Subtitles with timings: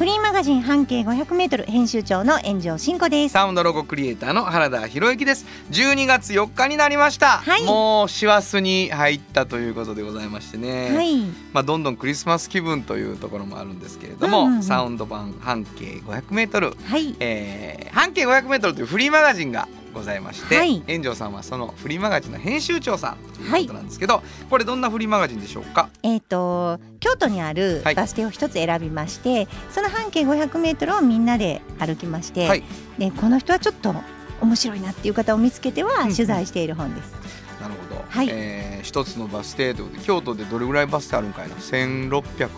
[0.00, 3.32] フリーマガジン半径500メートル編集長の炎上真子です。
[3.34, 11.20] サウンドロゴクリエイターの原田博之です12月4日になりました、はいもう師走に入ったということでございましてね、はい。
[11.52, 17.14] まあ、どんどんクリスマス気分というところもあるんですけれども、うんうんうんサウンド版半径 500m、はい。
[17.20, 20.82] えー、半径 500m というフリーマガジンがございまして、はい。
[20.86, 25.88] 炎上さんはそのフリーマガジンの編集長さんということなんですけど、これどんなフリーマガジンでしょうか？
[26.02, 27.94] えっ、と京都にあるはい。
[27.94, 32.64] バス停を一つ選びまして、その半径500メートルをみんなで歩きまして、はい。
[32.98, 33.94] でこの人はちょっと
[34.40, 37.12] 面白いなっていう方を見つけてはうん取材している本です。
[37.60, 38.28] なるほど、はい。
[38.30, 42.48] えー一つのバス停ということで京都でどれぐらいバス停あるんかいな？1600、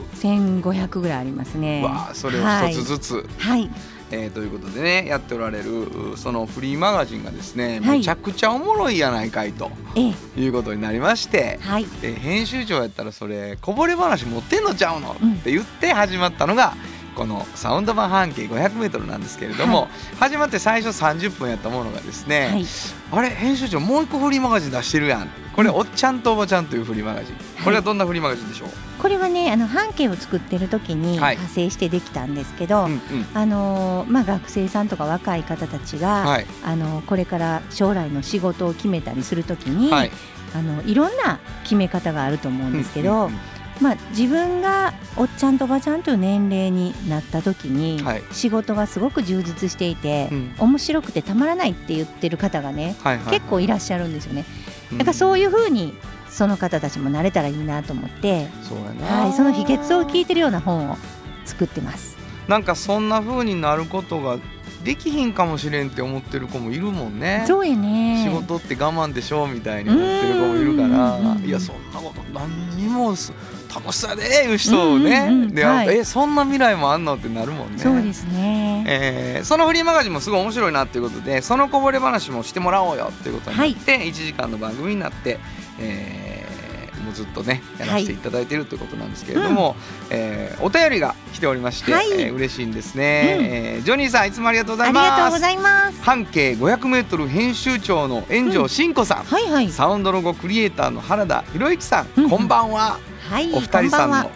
[0.62, 1.82] 1500ぐらいありますね。
[1.82, 3.68] わあそれを一つずつ、はい。
[4.12, 7.98] えーということでねやっておられるそのフリーマガジンがですね、はい。
[7.98, 10.40] めちゃくちゃおもろいやないかいとええ。
[10.40, 11.86] いうことになりまして、はい。
[12.00, 15.32] で編集長やったらそれこぼれ話持ってんのちゃうの、うん。
[15.34, 16.74] って言って始まったのが
[17.14, 22.64] このサウンド版半径 500m なんですけれども、は始まって最初30分やったものがですね、はい。
[23.10, 25.28] あれ編集長もう一個フリーマガジン出してるやん。
[25.54, 27.36] これ、おっちゃんとおばちゃんというフリーマガジン。
[27.62, 28.68] これはどんなフリーマガジンでしょう、
[28.98, 31.36] これはねあの半径を作ってる時にはい。
[31.36, 33.00] 派生してできたんですけど、うんうん。
[33.34, 36.46] あのーまあ学生さんとか若い方たちが、はい。
[36.64, 40.10] あのこれから将来の仕事を決めたりするときに、はい。
[40.54, 43.40] あのいろんな決め方があると思うんですけど、うんうんうん
[43.80, 48.22] まあ、自分がおっちゃんとおばちゃんという年齢になった時に、はい。
[48.30, 50.54] 仕事がすごく充実していて、うん。
[50.58, 53.26] 面白くてたまらないって言ってる方がね、はいはい。
[53.32, 54.44] 結構いらっしゃるんですよね。
[54.92, 54.98] うん。
[54.98, 55.94] だからそういうふうに
[56.28, 60.96] その方たちもなれたらいいなと思って、そうやな、はい、その秘訣を聞いてるような本を
[61.44, 62.16] 作ってます。
[62.48, 64.38] なんかそんな風になることが
[64.84, 67.44] できひんかもしれんって思ってる子もいるもんね。
[67.46, 68.24] そうやね。
[68.24, 73.32] 仕事って我慢でしょみたいに思ってる子もいるからいやそんなこと何にもす
[73.74, 75.54] 楽しさでいう人をね、うんうんうん。
[75.54, 75.88] で、はい。
[75.98, 77.78] えそんな未来もあんのってなるもんね。
[77.78, 78.84] そうですね。
[78.86, 85.38] えーそのフリーマガジンもすごい面白いなっていうことでそのこぼれ話もしてもらおうよっていうことになって、1時間の番組になって、
[85.80, 89.74] えーもうずっとねやらせていただいているということなんですけれども、
[90.10, 92.10] えーお便りが来ておりまして、はい。
[92.12, 93.44] えー嬉しいんですね、うん。
[93.46, 95.10] えージョニーさんいつもありがとうござありいます。
[95.10, 96.02] がとうございます。
[96.02, 99.68] 半径 500m 編集長の炎上真子さん、はいはい。
[99.70, 102.30] サウンドロゴクリエイターの原田博之さん、うん。
[102.30, 102.98] こんばんは
[103.32, 103.50] はい。
[103.52, 104.30] お二人さんの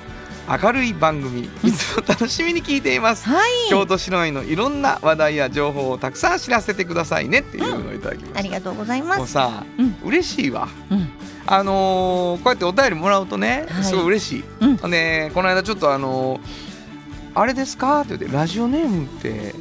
[0.62, 3.51] 明るい番組いつも楽しみに聞いています、はい。
[3.69, 9.19] 京都市内のいろんな話題や情報をたくさん知らせてくださいねっていうのをいただきましありがとうございた、ます。
[9.19, 11.09] もうさ、うん嬉しいわうん。
[11.49, 16.41] あのーこうやってお便りもらうとね、はいすごい嬉しい、うんでこの間ちょっとあのー
[17.34, 19.55] あれですか?」って言って「ラジオネームって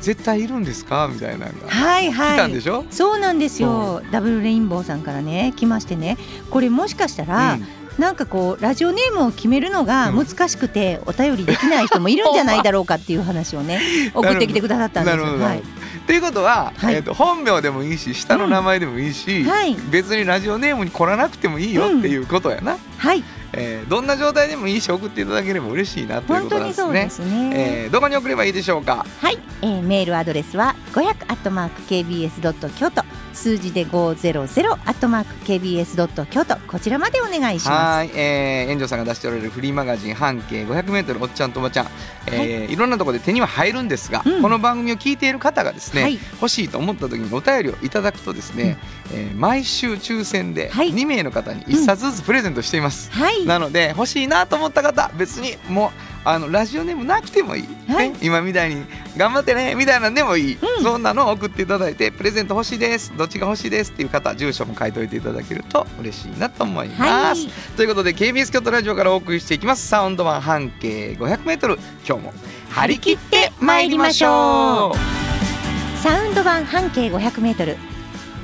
[0.00, 2.34] 絶対いるんですか?」みたいなのがはいはい。
[2.34, 4.02] 来たんでしょ、そうなんですよ。
[4.10, 6.18] ダブルレインボーさんからね来ましてね。
[6.50, 7.66] これもしかしたら、うん
[7.98, 13.80] なんかこうラジオネームを決めるのが難しくて、お便りできない人もいるんじゃないだろうかっていう話をね
[14.14, 15.16] 送ってきてくださったんです。
[15.16, 15.24] よ。
[15.24, 15.58] はい。
[15.58, 15.62] っ
[16.06, 16.94] ていうことは、はい。
[16.94, 19.76] えー、と本名でもいいし下の名前でもいいし、はい。
[19.90, 23.22] 別にラジオネームに来らなくてもいいよっていうことやな、はい。
[23.56, 27.10] えーどんな状態でもいいし送っていただければ嬉しいなという本ことなんですね。
[27.10, 27.84] すね。
[27.84, 29.04] えーどこに送ればいいでしょうか？
[29.20, 41.86] はい、えー、メールアドレスは500アットマーク kbs ドット京都数字で500アットマーク kbs ドット京都こちらまでお願いしまはい、えー、炎上さんが出しておられるフリーマガジン半径 500m おっちゃんとおばちゃん、
[42.26, 44.42] えーい、ろんなところで手には入るんですが、うん。
[44.42, 46.18] この番組を聞いている方がですね、はい。
[46.40, 48.78] 欲しいと思った時にお便りをいただくとですね、
[49.12, 50.92] えー毎週抽選ではい。
[50.92, 53.10] 2名の方に1冊ずつプレゼントしています。
[53.10, 53.10] す。
[53.12, 55.90] はい、なので欲しいなと思った方別にもう
[56.26, 58.10] あのラジオネームなくてもいい、はい。
[58.10, 58.82] ね、今みたいに
[59.16, 60.82] 頑張ってねみたいなんでもいい、うん。
[60.82, 63.12] そんなのを送っていただいてプレゼント欲しいです。
[63.16, 67.52] どっちが欲しいですっていう方住所も書いといていただけると嬉しいなと思います、はい。
[67.76, 69.86] ということで KBS 京都ラジオからお送りしていきます。
[69.86, 71.78] サウンド版半径 500m
[72.08, 72.32] 今日も
[72.70, 75.98] 張り切って参りましょう。
[76.02, 77.76] サウンド版半径500メートル。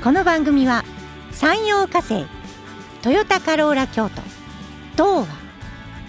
[0.03, 0.83] この番組は
[1.31, 2.25] 山陽火星
[3.01, 4.30] トヨタカローラ京都
[4.93, 5.25] 東和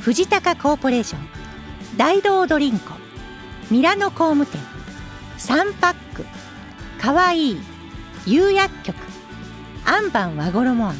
[0.00, 1.28] 藤高コーポレーション
[1.96, 2.94] 大道ドリンコ
[3.70, 4.60] ミラノ工務店
[5.38, 6.24] サンパック
[7.00, 7.60] かわいい
[8.26, 8.96] 釉薬局
[9.84, 10.96] アンバン和衣あん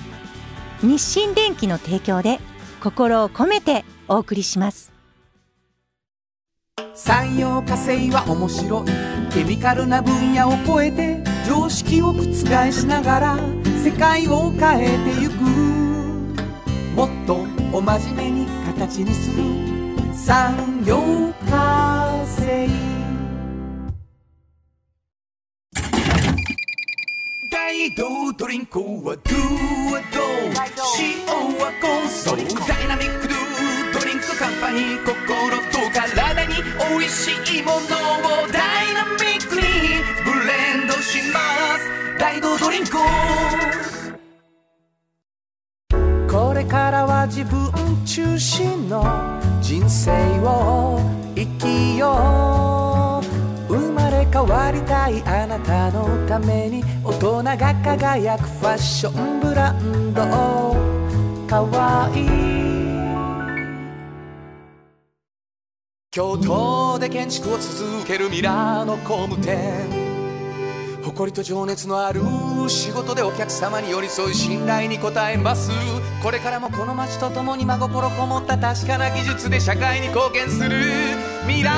[0.83, 2.41] 日清電機の提供で
[2.83, 4.93] 心を込めてお送りします。
[6.95, 8.87] 産業化成は面白い。
[9.33, 12.25] ケミカルな分野を超えて常識を覆
[12.73, 13.39] しながら
[13.83, 15.62] 世界を変えてゆく。
[17.99, 19.45] 真面目に形にする
[20.15, 20.97] 産業
[21.51, 22.67] 化成。
[27.51, 29.35] 大道ドリンクはドゥ
[29.93, 30.23] はド
[31.01, 31.27] 塩
[31.59, 35.15] はコンソダイナミックドゥドリンクカンパニー心
[35.71, 36.55] と体に
[36.99, 37.81] 美味しいものを
[38.49, 39.61] ダイナミックに
[40.25, 41.41] ブレンドしま
[41.77, 41.85] す。
[42.19, 42.97] 大道ドリンク
[46.33, 47.82] これからは自分
[48.15, 49.03] 中心の
[49.63, 50.11] 人生
[50.45, 51.01] を
[51.35, 53.23] 生きよ
[53.71, 53.75] う。
[53.75, 60.23] 生まれ変わりたいあなたのために大人が輝くファッションブランド。
[61.49, 62.29] かわいい。
[66.11, 70.12] 京都で建築を続けるミラーの工務店。
[71.03, 72.21] 誇りと情熱のある
[72.69, 75.71] 仕事でお客様に寄り添い信頼に応えます。
[76.23, 80.71] これからもこの街とともに真心こもった確かな技術で社会に貢献する。
[81.47, 81.73] ミラ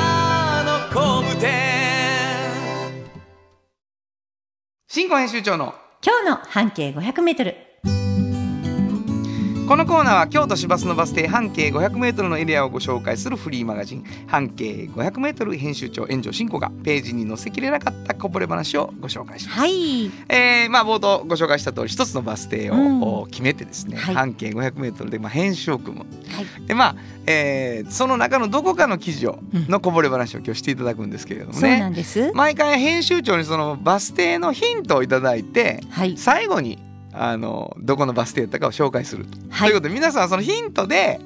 [0.63, 1.51] ーの工務店。
[4.87, 5.75] 新婚編集長の
[6.05, 7.74] 今日の半径500メートル。
[9.67, 14.05] このコーナーは京都市バスのバス停半径 500m のエリアをご紹介するフリーマガジン。
[14.27, 19.59] 半径 500m 編集長炎上真子がページに載せきれなかったこぼれ話をご紹介します。
[19.61, 20.07] はい。
[20.29, 23.31] えーまあ、冒頭ご紹介した通り一つのバス停を、うん。
[23.31, 24.15] 決めてですね、はい。
[24.15, 26.05] 半径 500m で、まあ、編集を組む。
[26.31, 26.67] はい。
[26.67, 26.97] でまあ、
[27.27, 29.67] えーその中のどこかの記事をうん。
[29.69, 32.33] のこぼれ話を今日していただくんですけれどもそうなねんです。
[32.35, 36.19] 毎回編集長にそのバス停のヒントをいただいてはい。
[36.19, 36.79] 最後に
[37.17, 39.39] あのどこのバス停やったかを紹介すると。
[39.51, 39.69] はい。
[39.71, 41.21] ということで皆さんそのヒントで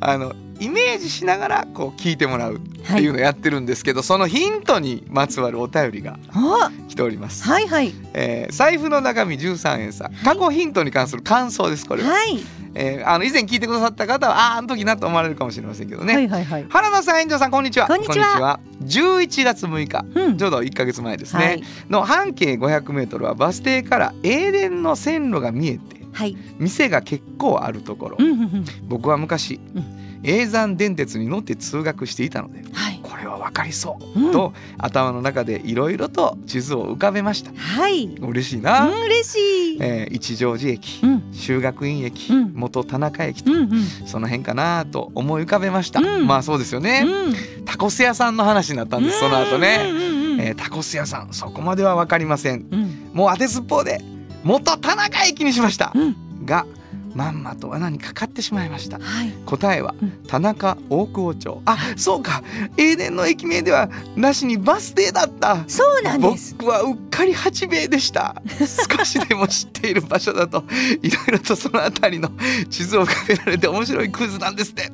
[0.00, 7.44] あのイメージしながらこう聞いてもらうっていうのをやってるんですけど、そのヒントにまつわるお便りがあ来ております。
[7.44, 7.94] はいはい。
[8.12, 12.38] えー財布の中身13円さ過去ヒントに関する感想ですこれは、はい
[12.74, 16.66] えーあの以前聞いてくださった方はあーあの時なと思われるかもしれませんけどね、はいはいはい。
[16.68, 17.86] 原田さん、園長さん、こんにちは。
[17.86, 18.60] こんにちは。
[18.84, 20.36] 11月6日、うん。
[20.38, 21.44] ちょうど1ヶ月前ですね。
[21.44, 21.62] はい。
[21.88, 26.36] の半径500メートルはバス停から英電の線路が見えて、はい。
[26.58, 28.16] 店が結構あるところ。
[28.18, 28.64] うんうんうん。
[28.88, 30.00] 僕は昔、うん。
[30.22, 33.00] 永山電鉄に乗って通学していたので、はい。
[33.02, 34.32] これは分かりそう、うん。
[34.32, 37.52] と頭の中でいろいろと地図を浮かべました。
[37.54, 38.06] はい。
[38.20, 38.86] 嬉しいな。
[38.86, 39.38] うん嬉し
[39.76, 39.78] い。
[39.80, 41.22] えー一乗寺駅、うん。
[41.32, 42.52] 修学院駅、うん。
[42.54, 43.82] 元田中駅と、うんうん。
[44.06, 46.00] その辺かなと思い浮かべました。
[46.00, 46.26] うん。
[46.26, 47.02] まあそうですよね。
[47.06, 47.34] うん。
[47.64, 49.96] タコス屋さんの話になったんですその後ね、うんうん
[50.32, 52.66] うんえータコス屋さんそこまでは分かりません。
[53.14, 54.02] もう当てずっぽうで
[54.44, 56.16] 元田中駅にしました、うん。
[56.44, 56.66] が
[57.14, 58.98] まんまと罠にかかってしまいました。
[59.00, 59.32] はい。
[59.44, 60.10] 答えはうん。
[60.28, 61.60] 田中大久保町。
[61.64, 62.42] あそうか。
[62.76, 65.64] 永電の駅名ではなしにバス停だった。
[65.66, 66.54] そうなんです。
[66.56, 68.40] 僕はうっかり八兵衛でした。
[68.58, 70.64] 少しでも知っている場所だと
[71.02, 72.30] いろいろとその辺りの
[72.68, 74.92] 地図を浮かべられて面白いクイズなんですって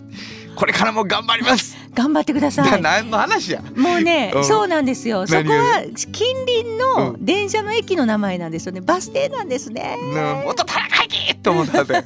[0.56, 2.80] これからも頑張ります、頑張ってください。
[2.82, 3.62] 何の話や。
[3.76, 4.44] もうね、うん。
[4.44, 5.26] そうなんですよ。
[5.26, 5.82] そ何こは
[6.12, 8.80] 近隣のう電車の駅の名前なんですよね。
[8.80, 9.96] バス停なんですね。
[10.14, 12.04] ね元田中駅と思ったで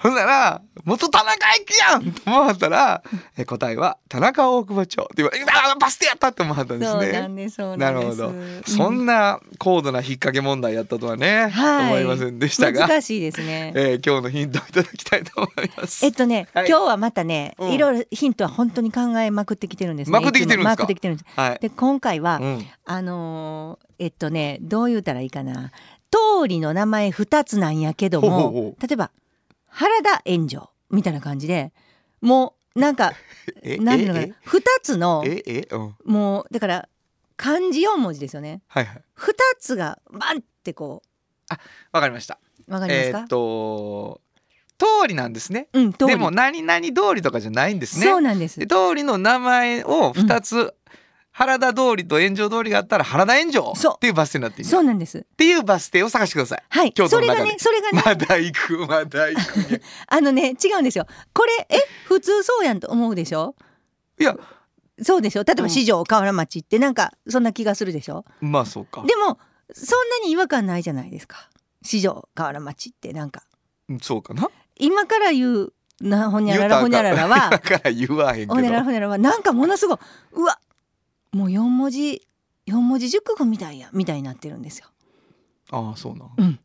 [0.00, 3.02] ほんなら元田中駅やんと思ったら
[3.36, 7.56] え答えは田中大久保町って言われあバス停やったって思ったんですそうなねんです。
[7.56, 8.18] そうななんです。
[8.18, 11.86] るほど、うんそんな高度な引っ掛け問題やったとはね、はい。
[11.86, 13.72] 思いませんでしたが、難しいですね。
[13.74, 16.04] えー今日のヒントをいただきたいと思います。
[16.04, 16.68] えっとね、はい。
[16.68, 17.72] 今日はまたね、うん。
[17.72, 20.12] いろいろヒントは本当に考えまくってきてるんですね。
[20.12, 21.26] まくってきてるんですまくってきてるんです。
[21.36, 25.72] はい、で今回は、うん、あのーえっとねどう言うたらいいかな。
[26.10, 29.10] 通りの名前二つなんやけどもほうほうほ例えば
[29.70, 31.72] 原田炎上みたいな感じで
[32.20, 33.12] もうなんか
[33.62, 34.34] えなんていうのかなえ？
[34.42, 35.24] 二つの
[36.04, 36.88] もうだから
[37.36, 38.60] 漢字四文字ですよね。
[38.68, 39.02] はいはい。
[39.14, 41.02] 二つがバンってこ
[41.90, 42.38] わかりました。
[42.68, 44.20] うわかりますか、えーっと
[44.78, 45.68] 通りなんですね。
[45.74, 48.06] うんでも何々通りとかじゃないんですね。
[48.06, 48.58] そうなんです。
[48.58, 50.74] で通りの名前を2つ、
[51.40, 55.18] 原田通りと炎上通りがあったら原田炎上っていうバス停になっているそうなんです。
[55.18, 56.92] っていうバス停を探してくださいはい。
[56.92, 58.18] 京都の中でそれがねそれがね。
[58.20, 59.82] まだ行くまだ行く。
[60.06, 61.06] あのね違うんですよ。
[61.32, 63.54] これえ普通そうやんと思うでしょ？
[64.18, 64.36] いや。
[65.02, 65.44] そうでしょ？
[65.44, 65.62] 例えうん。
[65.64, 68.26] ば四条河原町ってなんかそんな気がするでしょ？
[68.42, 69.02] まあそうか。
[69.06, 69.38] でも
[69.72, 71.48] そんなに違和感ないじゃないですか。
[71.82, 73.44] 四条河原町ってなんか。
[73.88, 74.50] うんそうかな。
[74.78, 79.98] 今から言うなほにゃららほにゃららだはほにゃららほにゃららはなんかものすごい
[80.32, 80.58] うわ
[81.32, 82.26] もう四文字
[82.66, 84.86] 四文字熟語みたいやみたいになってるんですよ。
[85.70, 86.60] ああそうなん、うん。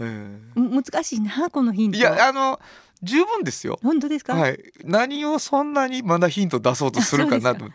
[0.00, 1.96] へむ難しいなこのヒント。
[1.96, 2.60] えいやあの
[3.02, 3.78] 十分ですよ。
[3.82, 4.34] 本当ですか？
[4.34, 4.58] はい。
[4.84, 7.66] 何をそんなにまだヒント出そうとするかなと。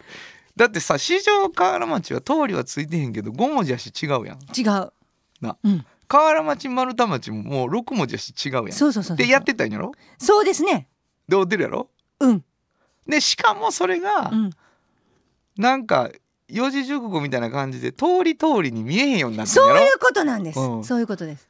[0.55, 4.39] だってさ四条河原町は通りはついてへんけど5文字やし違うやん。
[4.57, 4.91] 違う。
[5.41, 5.57] な。
[5.63, 5.85] うん。
[6.07, 8.71] 河原町丸太町ももう6文字やし違うやん。
[8.71, 9.91] そうそうそうでやってたんやろ？
[10.17, 10.87] そうですね。
[11.27, 11.89] で会うてるやろ？
[12.19, 12.43] うん。
[13.07, 14.49] でしかもそれがうん
[15.59, 16.09] なんか
[16.47, 20.83] 四字熟語みたいな感じで通り通りに見えへんようになってそういうことなんです、うん。
[20.85, 21.49] そういうことです。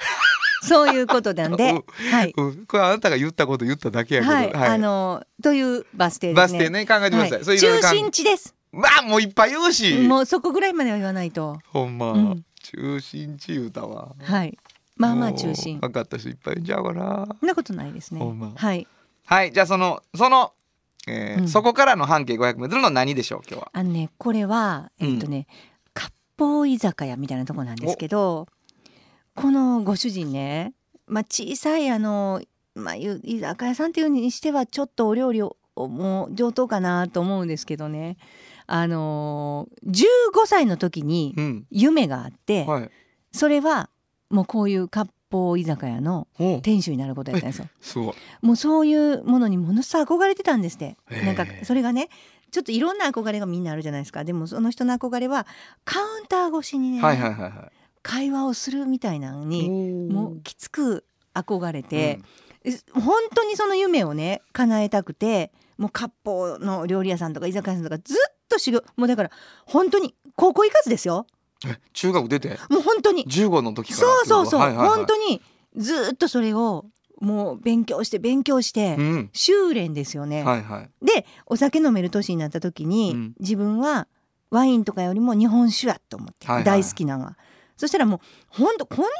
[0.62, 1.70] そういうことなんで。
[1.72, 1.84] うん。
[2.10, 2.34] はい。
[2.36, 6.34] うん、これあなたが言ったこと言っただけやけど、はい、あのというバス停ね。
[6.34, 7.58] バス停ね考えてください、はい。
[7.58, 8.54] 中え心地です。
[8.72, 9.96] まあもういっぱい言うし。
[9.96, 11.58] もうそこぐらいまでは言わないと。
[11.68, 12.44] ほんま、うん。
[12.62, 14.14] 中心地言うたわ。
[14.22, 14.58] はい。
[14.96, 15.80] まあまあ中心。
[15.80, 17.26] 分かった人いっぱいいるんちゃうかな。
[17.40, 18.20] そんなことないですね。
[18.20, 18.52] ほんま。
[18.54, 18.86] はい。
[19.24, 19.52] はい。
[19.52, 20.52] じゃあそのその、
[21.10, 21.48] えーうん。
[21.48, 23.70] そこからの半径 500m の何でしょう今日は？
[23.72, 25.46] あのねこれはえっ、とね、
[25.94, 28.46] 割烹居酒屋みたいなとこなんですけど
[29.34, 30.72] このご主人ね、
[31.06, 32.42] まあ、小さいあの、
[32.74, 38.16] まあ、ゆ居酒屋さんっていうにしてはちょっとお料理をもう上等かなと思うんですけどね。
[38.66, 41.66] あのー15歳の時にうん。
[41.70, 42.90] 夢があって、はい。
[43.32, 43.88] それは
[44.30, 46.26] もうこういう割烹居酒屋の
[46.62, 47.68] 店主になることやったんですよ。
[47.80, 48.14] すごい。
[48.42, 50.96] もうそういうものにものすごい憧れてたんですって。
[51.24, 52.08] なんかそれがね
[52.50, 54.24] ちょっといろんな憧れがみんなあるじゃないですか。
[54.24, 55.46] でもその人の憧れは
[55.84, 57.52] カウンター越しにね、はいはいはいはい。
[58.02, 59.68] 会話をするみたいなのに
[60.10, 62.20] もうきつく憧れて、
[62.64, 68.16] え本当にその夢をね叶えたくてもう割烹の料理屋さんとか居酒屋さんとかずっ
[68.48, 69.30] と修行もうだから
[69.66, 71.26] 本当に高校行かずですよ。
[71.28, 71.39] え
[71.92, 72.58] 中学出て？
[72.68, 73.24] もう本当に。
[73.26, 74.06] 15の時から？
[74.06, 74.88] そうそうそう、はいはいはい。
[74.96, 75.42] 本当に
[75.76, 76.86] ずっとそれを
[77.20, 79.30] もう勉強して勉強して、うん。
[79.32, 80.42] 修練ですよね。
[80.42, 80.90] はいはい。
[81.04, 83.34] でお酒飲める年になった時に、うん。
[83.40, 84.08] 自分は
[84.50, 86.64] ワインとかよりも日本酒やと思って、はいはい。
[86.64, 87.36] 大好きなのは。
[87.76, 89.10] そしたらもう本当こんなに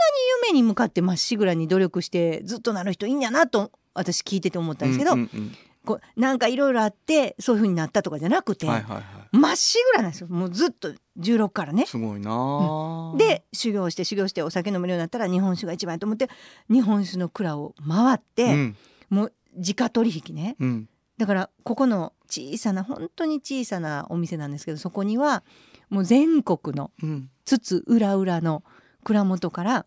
[0.49, 5.53] 夢に向かってまっしぐらに努力してずっとなる人いいんやなと私聞いてて思ったんですけど、うんうんうん。
[5.85, 10.29] こうなんかいろいろあってそういう風になったとかじゃなくて、はいはいはまっしぐらなんですよ。
[10.29, 11.85] もうずっと16からね。
[11.85, 11.87] い。
[11.87, 16.29] すごいなあ、で修行して修行してお酒飲めるようになったら日本酒が一番やと思って
[16.71, 18.77] 日本酒の蔵を回って、うん。
[19.09, 20.57] もう自家取引ね。
[20.59, 20.89] うん。
[21.19, 25.43] だからここの小さな本当に小さなお店なんですけどそこには
[25.91, 27.31] もう全国のうん。
[27.45, 28.63] 津々浦々の
[29.03, 29.87] 蔵元から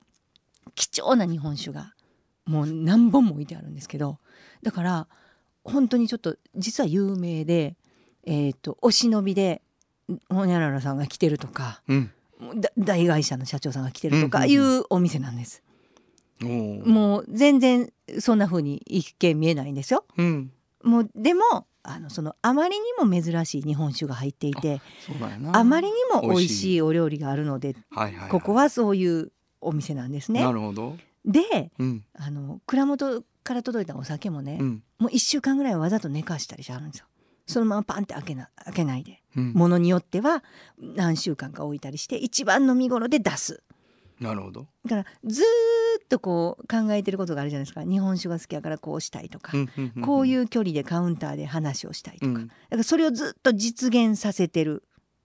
[0.76, 1.94] 貴重な日本酒が
[2.46, 4.20] もう何本も置いてあるんですけど
[4.64, 5.08] だから
[5.64, 7.78] 本当にちょっと実は有名で、
[8.26, 9.62] えー、とお忍びで
[10.30, 12.12] ほにゃららさんが来てるとかうん。
[12.58, 15.64] だ大会社の社長さんが来てるとかうんうんいううお店なんです。
[16.42, 16.88] おー。
[16.88, 20.06] もう全然そんな風に一見見えないんですよ。
[20.18, 20.52] うん。
[20.84, 24.82] もうでもあのそのあまりにも珍しい日本酒が入っていて
[25.52, 28.30] あまりにも美味しいお料理があるのではいはいはい。
[28.30, 30.44] ここはそういうお店なんですね。
[30.44, 30.52] な。
[30.52, 30.98] るほど。
[31.26, 32.04] でうん。
[32.14, 34.84] あの蔵元から届いたお酒もね、うん。
[35.00, 37.06] もう1週間ぐらいはわざと寝かしたりしてあるんですよ。
[37.46, 39.22] そのままパンって開けな開けないで。
[39.36, 39.54] うん。
[39.54, 40.44] ものによっては
[40.80, 43.64] 何週間か置いたりして一番飲み頃で出す。
[44.20, 44.68] なるほど。
[44.86, 45.44] だからずー
[46.04, 47.84] っとこう考えてることがあるじゃないですか。
[47.84, 49.52] 日本酒が好きやからこうしたいとか、
[50.06, 52.48] こういうう距離でカウンターで話をしたいとか、うん。
[52.48, 54.84] だからそれをずっと実現させてる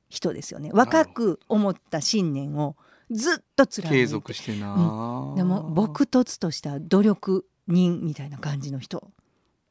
[0.08, 0.70] 人ですよね。
[0.72, 2.76] 若く思った信念を
[3.10, 3.96] ずっと貫いて。
[3.98, 9.12] 継続してな、でも朴突とした努力人みたいな感じの人。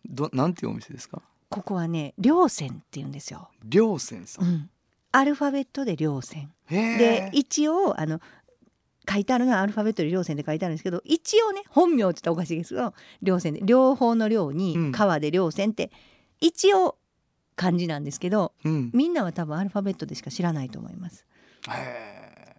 [0.05, 1.21] どなんていうお店ですか？
[1.49, 4.47] ここはね稜線って言うんですよ、良泉さ、うん。
[4.49, 4.69] ん、
[5.11, 6.51] アルファベットで稜線。
[6.69, 8.19] で一応あの
[9.09, 14.57] 書いてあるのはアルファベットで稜線で書いてあるんですけど一応ね本名って言ったらおかしいですけど稜線で両方の両うん。
[14.57, 15.91] に川で稜線って
[16.41, 16.97] 一応
[17.55, 18.91] 漢字なんですけどうん。
[18.93, 21.25] みんなは多分アルファベットでしか知らないと思います。
[21.69, 22.57] へ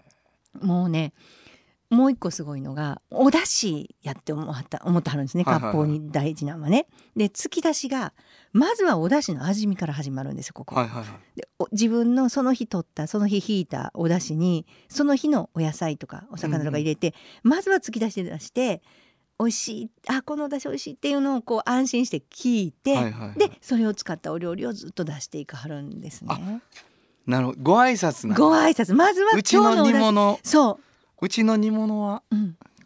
[0.63, 1.13] もうね
[1.91, 5.45] もう一個すごいのがお出汁やって思った思ってはるんですね。
[5.45, 6.87] 割烹に大事なのはね。
[7.17, 8.13] で突き出しが
[8.53, 10.75] まずはお出汁の味見から始まるんですよここ。
[10.75, 11.11] はいはいはい。
[11.37, 18.83] でお自分のその日取ったその日引いたお出汁にその日のお野菜とかお魚とか入れて、まずは突き出しで出して
[19.39, 23.39] 美味しいあこのお出汁美味しいっていうのをこう安心して聞いて、はいはいはい。
[23.39, 26.61] でそれを使ったお料理をずっと出していかはるんですね。
[27.27, 27.59] なるほど。
[27.63, 28.95] ご挨拶なご挨拶。
[28.95, 30.39] まずはうちの煮物。
[30.43, 30.88] そう
[31.27, 32.23] ちの煮物は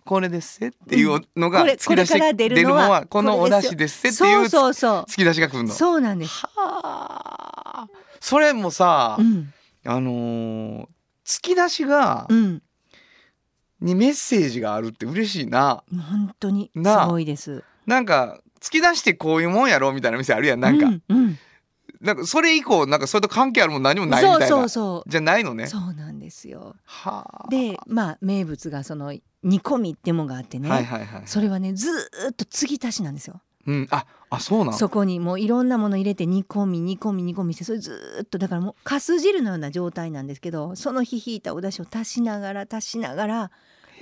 [0.05, 5.75] これですっていうのがこれ突き出しこれから出るのはこのお出汁ですっていうそうそう突き出しが来るの。
[5.75, 6.47] そうなんです。
[6.57, 7.89] はあ。
[8.21, 9.53] それもさ、うん。
[9.85, 10.87] あのー
[11.25, 12.63] 突き出しが、うん。
[13.81, 15.85] にメッセージがあるって嬉しいな。
[15.91, 17.65] 本当にすごいです。
[17.87, 21.39] なんか突き出してこういうもんやろみたいな店あるやんなんか、うんうん
[22.03, 24.47] なんかそれ以降なんかそれと関係あるもん何もないみたいな。
[24.47, 25.11] そうそうそう。
[25.11, 25.67] じゃないのね。
[25.69, 26.75] そうなんですよ。
[26.85, 27.49] はあ。
[27.49, 31.23] でまあ名物がその煮込みってものがあってね、はいはいはい。
[31.27, 33.41] それはねずーっと継ぎ足しなんですよ。
[33.65, 34.75] うん、ああそうなん。
[34.75, 43.51] そこにもういろんなもの入れて煮込み煮込み煮込みしてそれずーっとだからもうかす汁のような状態なんですけどその日引いたお出汁を足しながら足しながら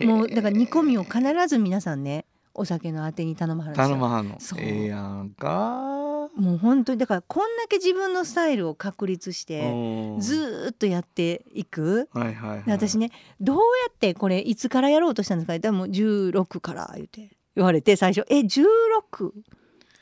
[0.01, 2.25] もうだから煮込みを必ず皆さんね
[2.61, 3.89] お酒のあてに頼まはるんですよ。
[3.89, 4.39] 頼まはんの？
[4.59, 6.29] ええやんか。
[6.37, 10.21] もう本当にだからこんだけ自分のスタイルを確立してうん。
[10.21, 12.09] ずーっとやっていく。
[12.13, 15.59] はいはい、はい、で私ねどうやってこれいつからやろうとしたんですか？
[15.59, 18.63] でも16から言って言われて最初「え16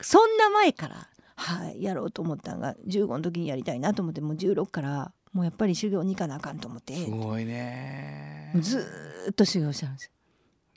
[0.01, 1.07] そんな前から？
[1.35, 6.95] はいやろうと思ったのが15の時にやりたいなと思ってもう16からもうやっぱり修行に行かなあかんと思って。
[6.95, 8.51] すごいね。
[8.59, 10.05] ずーっと修行したんです。
[10.05, 10.11] よ。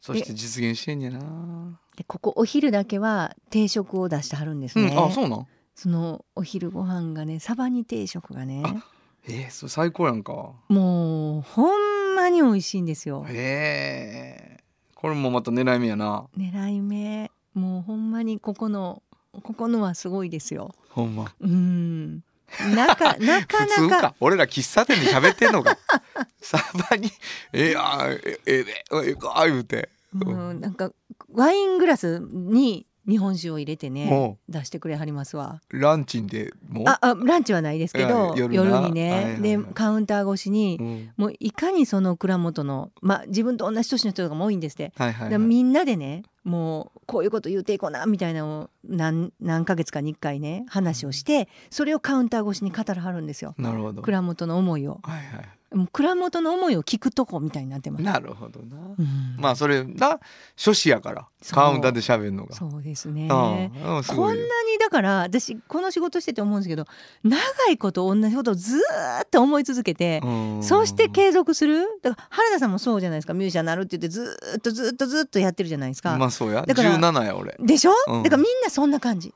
[0.02, 4.88] そして実現してんねやな、でここお昼だけは定食を出してはるんですね。
[4.94, 5.46] うん、あそうなん？
[5.74, 8.84] そのお昼ご飯がねサバ煮定食がねあ
[9.28, 13.24] えー、それ最高やんかもうほんまに美味しいんですよ。
[13.28, 14.64] へえ
[14.96, 19.02] これもまた狙い目やな狙い目もうほんまにここの
[19.42, 20.74] ここのはすごいですよ。
[20.90, 22.24] ほんまうん。
[22.74, 23.64] なかなか。
[23.66, 24.02] 普通なか。
[24.10, 25.78] か俺ら喫茶店で喋ってんのか。
[26.40, 26.58] サ
[26.90, 27.10] バに
[27.52, 28.64] 「ええやんえええ
[29.04, 30.90] ええか」言うてうんなんか
[31.30, 35.60] ワイングラスに日本酒を入れてねお出してくれはりますわ。
[35.70, 36.82] ランチンでも？
[36.82, 38.80] うああランチはないですけど夜夜な。
[38.80, 41.10] にね、でカウンター越しに、うん。
[41.16, 44.92] もういかにその蔵元のまあ自分と同じ年の人とかも多いんですって。
[44.96, 53.54] はいはい、ではい、みんなでねもうこういうこと言うていこうなみたいなのを何何ヶ月かに1回ね話をしてそれをカウンター越しに語らはるんですよ。
[54.02, 55.00] 蔵元の思いを。
[55.02, 59.36] はいはいもう蔵元の思いを聞くとこみたいになってます、なるほどな、うん。
[59.38, 60.20] まあそれが
[60.56, 62.54] 初子やからカウンターで喋るのが。
[62.54, 63.28] そうですね。
[63.30, 63.96] うん。
[63.96, 66.86] うんすごこんないにだから私この仕事してて思うんですけど
[67.24, 70.62] 長いこと同じことをずーっと思い続けて、うん。
[70.62, 71.84] そして継続する？
[72.02, 73.34] だから原田さんもそうじゃないですか。
[73.34, 76.62] ミュージシャンになるって言ってずーっとずーっとずーっとやってるじゃないですか、まあそうや。
[76.66, 77.56] だから17や俺。
[77.58, 78.22] でしょ、うん。
[78.22, 79.34] だからみんなそんな感じ。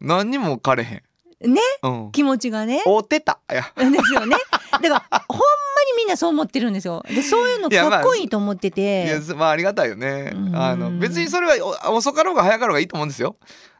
[0.00, 1.02] 何にも枯れへん。
[1.52, 1.60] ね？
[1.82, 2.12] うん。
[2.12, 2.82] 気持ちがね。
[2.84, 3.40] 会うてた。
[3.48, 4.36] ですよね
[4.70, 5.44] だからほんま
[5.92, 7.04] にみんなそう思ってるんですよ。
[7.08, 10.32] でそういうのかっこいいと思っていてやすまあありがたいよね。
[10.34, 10.56] うん。
[10.56, 11.54] あの別にそれは
[11.90, 13.36] お遅かろうが早かろうがいいと思うんですよ。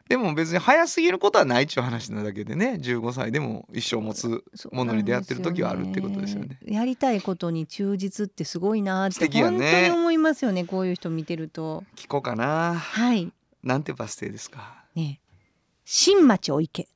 [0.09, 2.77] でも別に早すぎることはないっちゅう話なだけでね。
[2.81, 6.57] 15歳でも一生持つものに出会ってる時はあるってことですよね。
[6.65, 10.65] やりたいことに忠実ってすごいなって本当ねに思いますよね。
[10.65, 11.85] こういう人見てると。
[11.95, 12.75] 聞こうかな。
[12.75, 13.31] はい。
[13.63, 14.83] なんてバス停ですか？
[14.95, 15.21] ね
[15.85, 16.89] 新町お池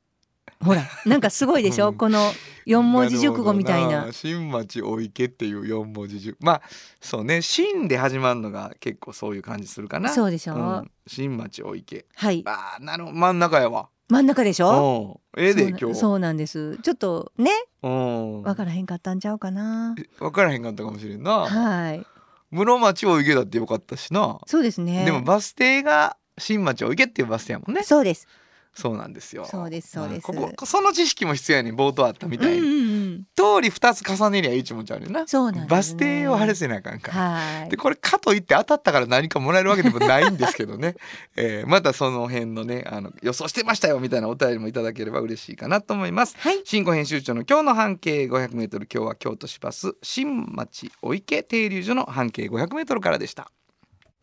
[0.65, 1.95] ほらなんかすごいでしょ、うん。
[1.95, 2.31] この
[2.65, 4.11] 四文字熟語みたいな。
[4.11, 6.61] 新町お池っていう四文字熟まあ
[6.99, 7.41] そうね。
[7.41, 10.09] 新で始まるのが結構そういう感じするかな。
[10.09, 10.55] そうでしょ？
[10.55, 10.91] ん。
[11.07, 12.05] 新町お池。
[12.15, 12.43] はい。
[12.45, 13.89] あーなる真ん中やわ。
[14.09, 15.21] 真ん中でしょ？
[15.35, 15.43] うん。
[15.43, 15.95] ええでそうな今日。
[15.95, 16.77] そうなんです。
[16.77, 17.51] ちょっとね
[17.83, 18.41] うん。
[18.41, 19.95] わからへんかったんちゃうかな。
[19.99, 21.31] え分からへんかったかもしれんな。
[21.45, 22.05] はい。
[22.51, 25.03] 室町お池だってよかったしな、そうですね。
[25.03, 27.83] でもバス停が新町お池っていうバス停やもんね。
[27.83, 28.27] そうです
[28.75, 29.45] そうなんですよ。
[29.45, 30.17] そうですそうです。
[30.19, 32.95] んここその知識も必要やねん冒頭あったみたいに、うんうんうん
[33.35, 35.25] 通り二つ重ねりゃいいちもんちゃうねんな。
[35.27, 37.31] そうなんバス停を晴れせなあかんから。
[37.31, 37.69] はい。
[37.69, 40.95] でこれかといって当たったから何かもらえるわけでもないんですけどね、
[41.37, 46.35] えーまたその辺のねあの予想してましたよみたいなお便りもいただければ嬉しいかなと思います。
[46.37, 46.61] はい。
[46.65, 53.51] 新語編集長の今日の半径 500m 今日は京都市バス新町お池停留所の半径 500m からでした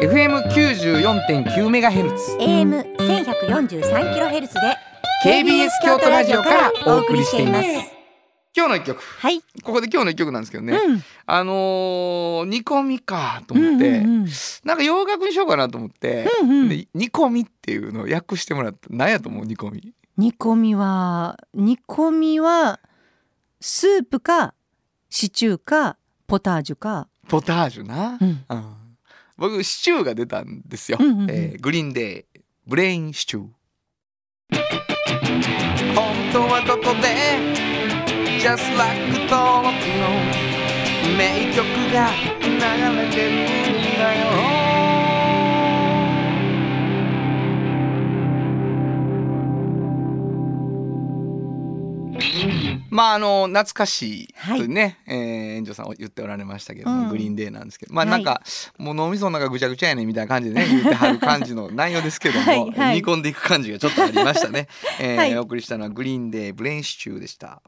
[0.02, 2.36] FM94.9 メガヘルツ。
[2.40, 4.60] AM 千百四十三キロヘルツで
[5.24, 7.68] KBS 京都ラジオからお送りしています。
[8.52, 9.00] 今日の一曲。
[9.00, 11.02] はい、ここで今日の一曲なんですけどね、うん。
[11.24, 14.28] あのー煮込みかと思って、うんうんうん。
[14.64, 16.68] なんか洋楽にしようかなと思って、うんうん。
[16.68, 18.88] で煮込みっていうのを訳してもらった。
[18.90, 19.94] 何やと思う煮込み。
[20.16, 22.80] 煮込みは煮込みは
[23.60, 24.54] スープか
[25.10, 28.44] シチューかポタージュか、ポタージュな、うん。
[28.48, 28.81] うん
[29.36, 31.30] 僕シチューが出たんですよ、うんうんうん。
[31.30, 33.46] えーグリーンデーブレインシチュー。
[35.94, 37.08] 本当はここで
[38.38, 40.08] Just like 登録の
[41.16, 42.48] 名曲が流
[42.98, 44.02] れてるんだ
[44.56, 44.62] よ
[52.92, 57.09] まああの懐かしいとね、えー園長さん言っておられましたけども、うん。
[57.09, 57.94] グリーンデーなんですけど。
[57.94, 58.11] まあはい。
[58.11, 58.42] なんか、
[58.76, 62.70] もう脳みその中ぐちゃぐちゃやねんみたいな感じでね 言ってはる感じの内容ですけどもはい。
[62.70, 62.96] はい。
[62.96, 64.68] 煮込んでいく感じがちょっとありましたね、
[65.00, 67.62] えーはいお送りしたのはグリーンデーブレインシチューでした。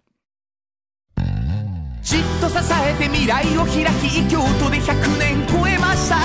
[2.02, 6.18] じっと支えて未来を開き京都で100年超えました。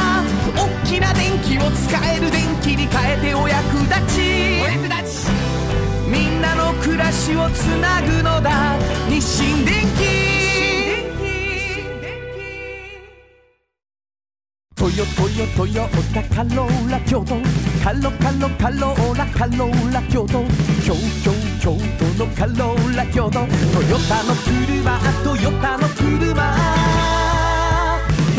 [0.61, 4.61] 大きな電気を使える電気に変えてお役立ち。
[4.61, 5.29] お役立ち。
[6.09, 8.75] みんなの暮らしをつなぐのだ。
[9.07, 10.09] 日清電気
[14.75, 17.35] トヨトヨトヨタカローラ京都。
[17.83, 20.43] カロカロカローラカローラ京都。
[20.83, 23.31] 京京京都のカローラ京都。
[23.31, 23.47] トヨ
[24.09, 26.33] タの車トヨタの車。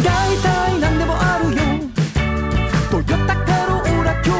[0.03, 1.63] 大体何でもあるよ。
[2.91, 4.33] トヨタカローラ京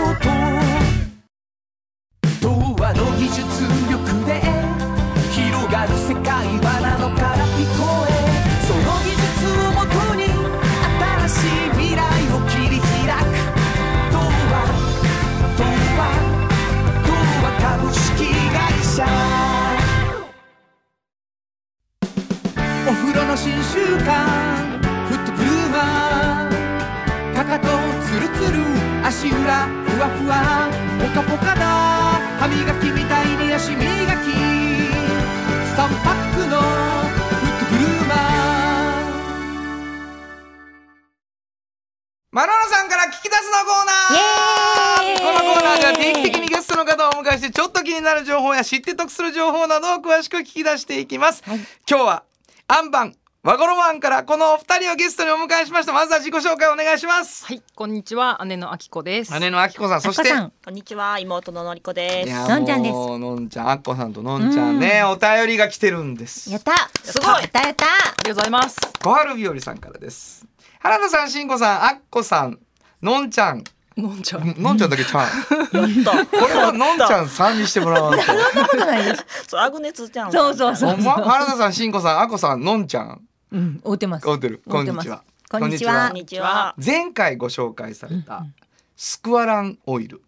[2.41, 2.49] 都。
[2.49, 3.90] 童話の技術。
[4.31, 4.39] で
[5.33, 8.11] 広がる世界はなのから聞こえ
[8.63, 9.27] その技術
[9.67, 10.23] をもとに
[11.27, 13.35] 新しい未来を切り開く。
[14.13, 14.55] 童話
[15.59, 15.67] 童
[15.99, 16.01] 話
[17.07, 17.11] 童
[17.43, 19.03] 話株式会社。
[22.87, 24.09] お風呂の新習慣
[25.09, 27.67] フットブルーマーかかと
[28.07, 28.63] ツルツル
[29.05, 30.33] 足裏ふわふわ
[31.01, 31.67] ポカポカだ。
[32.41, 32.91] 歯磨き
[33.69, 34.31] みたいに足磨き
[35.77, 38.19] 3パックのフットブルーマー
[42.33, 45.19] マロロさんから聞き出すのコーナー。
[45.19, 51.59] このコーナーでは定期的にゲストの方をお迎えしてちょっと気になる情報や知って得する情報などを詳しく聞き出していきます、はい。
[51.89, 52.25] 今日は
[52.69, 55.95] アンバン和衣マンからこのお二人をゲストにお迎えしました。
[55.95, 57.47] まずは自己紹介お願いします。
[57.47, 59.33] はい、こんにちは、姉のあきこです。
[59.41, 60.53] 姉のあきこさんそしてこさん。
[60.63, 62.51] こんにちは、妹ののりこです。
[62.51, 62.93] のんちゃんです。
[62.93, 66.53] もうのんちゃんあっこさんとのんちゃんねお便りが来てるんです。
[66.53, 66.91] やった。
[67.03, 67.41] すごい。
[67.41, 67.87] やったやった。
[67.87, 67.89] あ
[68.25, 68.79] りがとうございます。
[69.03, 70.47] 小春日和さんからです。
[70.81, 72.59] 原田さんしんこさんあっこさん
[73.01, 73.65] のんちゃん。
[73.97, 74.55] のんちゃん。
[74.63, 75.29] のんちゃんだけちゃん。
[75.71, 78.23] これはのんちゃんさんにしてもらわんと。
[78.23, 79.25] そんなことないです。
[79.49, 80.31] そう、アグネツちゃん。
[80.31, 80.77] そうそう。
[80.77, 84.25] そう原田さんしんこさんあっこさんのんちゃんうん会うてます。
[84.25, 84.63] 会うてる。
[84.69, 85.25] こんにちは。
[85.51, 86.11] こんにちこは。
[86.11, 86.75] んにちは。
[86.85, 88.47] 前回ご紹介された
[88.97, 90.23] スクワランオイル。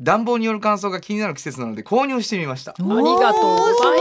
[0.00, 2.72] 暖房による乾燥が気になる季節なので購入してみました。
[2.72, 4.00] ありがとうござい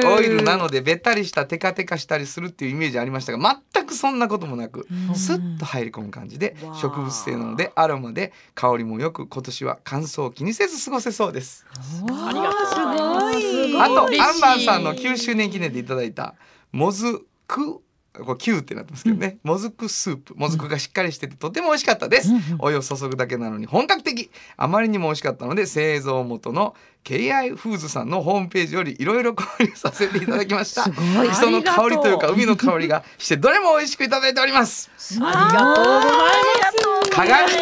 [0.00, 0.06] す。
[0.08, 11.64] オイルなのでべったりしたテカテカしたりするっていうイメージありましたが全くそんなこともなくスッと入り込む感じで植物性なのでアロマで香りもよく今年は乾燥を気にせず過ごせそうです。
[11.72, 13.40] ありがとうございます。
[13.40, 13.80] すごい。
[13.80, 16.34] あとアンバンさんの9周年記念でいただいた
[16.72, 17.80] もずく
[18.22, 20.36] これ9ってなってますけどね、もずくスープ。
[20.36, 22.30] もずくがしっかりしててとても美味しかったです、
[22.60, 24.30] お湯を注ぐだけなのに本格的。
[24.56, 30.84] あまりにも美味しかったので製造元の KI フーズさんのホームページよりいろいろ購入させていただきました。
[30.84, 31.28] ごい。
[31.28, 34.90] 磯の香りというか海の香りがしてどれも美味しくいただいております。
[35.20, 37.52] ありがとうござい鏡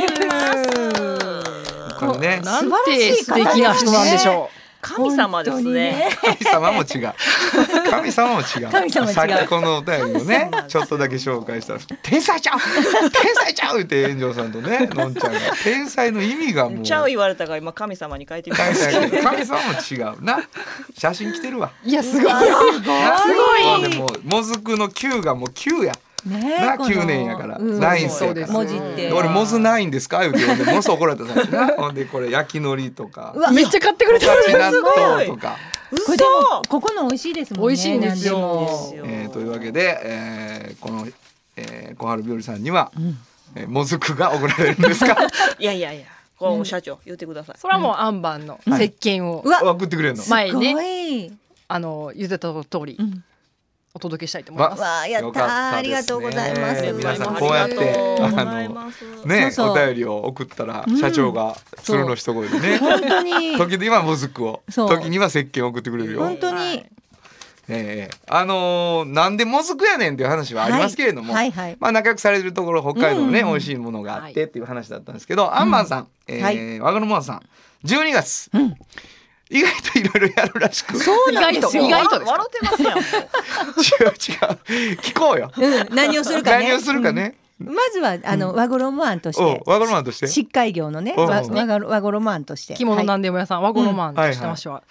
[1.98, 2.66] これねます。
[2.66, 4.50] なんて素敵な人なんでしょ
[4.82, 6.10] 神様ですね。
[6.20, 7.14] 神様も違う。
[7.88, 8.68] 神様も違う。
[8.68, 9.14] 神様違う。
[9.14, 12.58] さっきこのお便りをねちょっとだけ紹介したら「天才ちゃう。
[13.10, 15.38] 天才ちゃう!」って炎上さんとね のんちゃんが。
[15.62, 16.84] 天才の意味がもう。
[16.84, 18.90] ちゃう言われたから、今神様に変えてみま神す。
[18.90, 20.42] 様神様も違うな。
[20.98, 21.70] 写真来てるわ。
[21.86, 21.88] う。
[21.88, 22.24] いや、すごい。
[22.24, 25.92] なすもうでももずくの9がもう9や。
[25.92, 27.56] ねなこの9年やから。
[27.58, 29.08] うんナインスやから文字って。
[29.08, 30.20] で俺モズないんですか？
[30.20, 31.68] 言うてものすごい怒られたさな。
[31.76, 33.32] ほんでこれ焼き海苔とか。
[33.36, 34.32] うわめっちゃ買ってくれてる。
[34.48, 35.56] 十勝納豆とか。
[36.06, 37.68] これでもここの美味しいですもんね。
[37.68, 38.38] 美味しいんですよ。
[38.38, 41.06] 何ですよえーというわけで、えーこの、
[41.56, 42.90] えー、小春日和さんには、
[43.54, 45.16] えーもずくが送られるんですか？
[45.58, 46.06] いやいやいや、
[46.38, 47.56] こう社長、言ってください。
[47.58, 49.62] それはもうアンバンの石鹸をうわ。
[49.62, 50.22] 送ってくれるの？
[50.22, 51.32] すご前ね、い
[51.68, 52.94] あの言ってた通り。
[52.94, 53.22] ん
[53.94, 54.80] お届けしたいと思います。
[54.80, 55.76] わあやったー。
[55.76, 56.80] ありがとうございます。
[56.80, 59.04] ね皆さんあこうやってりがとうごあざいのます。
[59.26, 59.82] ねそうそう。
[59.82, 62.78] お便りを送ったら、社長が鶴の一声でね。
[62.78, 63.58] 本当に。
[63.58, 64.62] 時にはもずくを。
[64.70, 66.20] 時には石鹸を送ってくれるよ。
[66.20, 66.38] 本。
[66.38, 66.86] 当に。
[67.68, 71.50] ええあのーなんでもずくやねんっていう話はありますけれども、はい。
[71.50, 71.76] はいはい。
[71.78, 76.80] まあ仲良くされてるところ北海道のね、うん美味しいものがあってはいっていう話だったんですけど、アンマンさん、えーはい。
[76.80, 77.42] わがのもんさん
[77.86, 78.50] 12月、
[79.52, 80.94] 意外といろいろやるらしく。
[80.94, 81.84] 違うそうなんですよ。
[81.84, 82.24] 意外と。
[82.24, 82.96] 笑ってますやん。
[82.96, 84.96] もう違う。
[85.00, 86.68] 聞こうよ、うん何をするかね。
[86.68, 87.74] 何をするかね、うん。
[87.74, 90.26] まずはあの和衣庵としおてわがのもんとして？
[90.26, 91.14] 疾海業のね。
[91.16, 91.42] 和和
[92.02, 92.74] 衣庵として。
[92.74, 93.06] 着物はい。
[93.06, 94.82] なんでも屋さん、和衣マンとしてうんましては、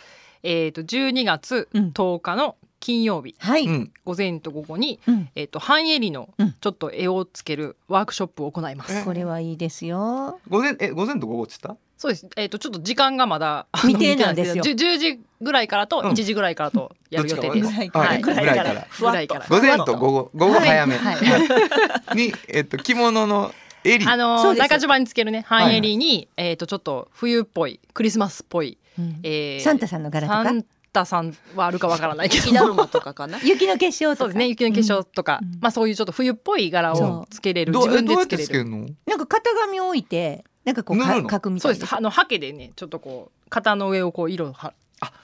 [0.43, 1.91] えっと12月うん。
[1.91, 3.65] 10日の金曜日、はい。
[3.65, 3.91] うん。
[4.03, 5.29] 午前と午後に、うん。
[5.35, 6.55] えっと半襟のうん。
[6.59, 8.97] ちょっと絵をつけるワークショップを行います。
[8.97, 9.03] え。
[9.03, 10.39] これはいいですよ。
[10.49, 12.27] 午前え午前と午後って言っそうです。
[12.35, 14.63] えっ、とちょっと時間がまだ未定なんですよ。
[14.63, 16.05] 未定なんですけど10 10時ぐらいからとうん。
[16.07, 17.69] 1時ぐらいからとやる予定です。
[17.69, 18.87] はいぐらいから。
[18.99, 19.41] ぐらいから。
[19.41, 20.97] た午前と午後午後早め。
[20.97, 22.15] はい。
[22.17, 24.07] に、えっと着物の襟。
[24.07, 29.19] あの中島につけるね半襟に、えっ、とちょっと冬っぽいクリスマスっぽい、うん。
[29.21, 30.51] えーサンタさんの柄とか？
[30.91, 32.45] 田さんはあるかわからないけど。
[32.45, 33.39] 雪だるまとかかな。
[33.43, 44.73] 雪の結晶とかそうですね雪の化粧とか、うんまあそういうちょっと冬っぽい柄をつけれる自分でつけれるけるのなんか型紙を置いてなんかこうか塗るの書くみたいうでそですあのハケでねちょっとこう型の上をこう色をは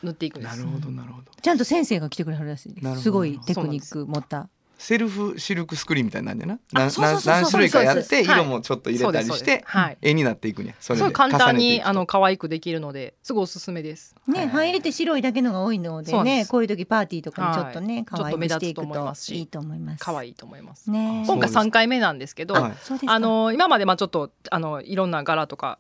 [0.03, 6.59] 塗っていくんですなるほどなるほどちゃんと先生が来てくれはるらしいですすごいテクニック持ったセルフシルクスクリーンみたいなんだよな。
[6.71, 9.97] 何何種類かやって色もちょっと入れたりしてはい。
[10.01, 14.15] 絵になっていくねそれ簡単にあの可愛くできるのですごいおすすめです。
[14.27, 18.05] ね、入れて白いだけのが多いのでねこういう時パーティーとかにちょっとね、はい。
[18.05, 20.03] 可愛くしていくちょっと目立つと思いいいと思います。
[20.03, 20.91] 可愛いと思います。
[20.91, 25.79] 今回三回目なんですけど、あの今までまあちょっとあのいろんな柄とか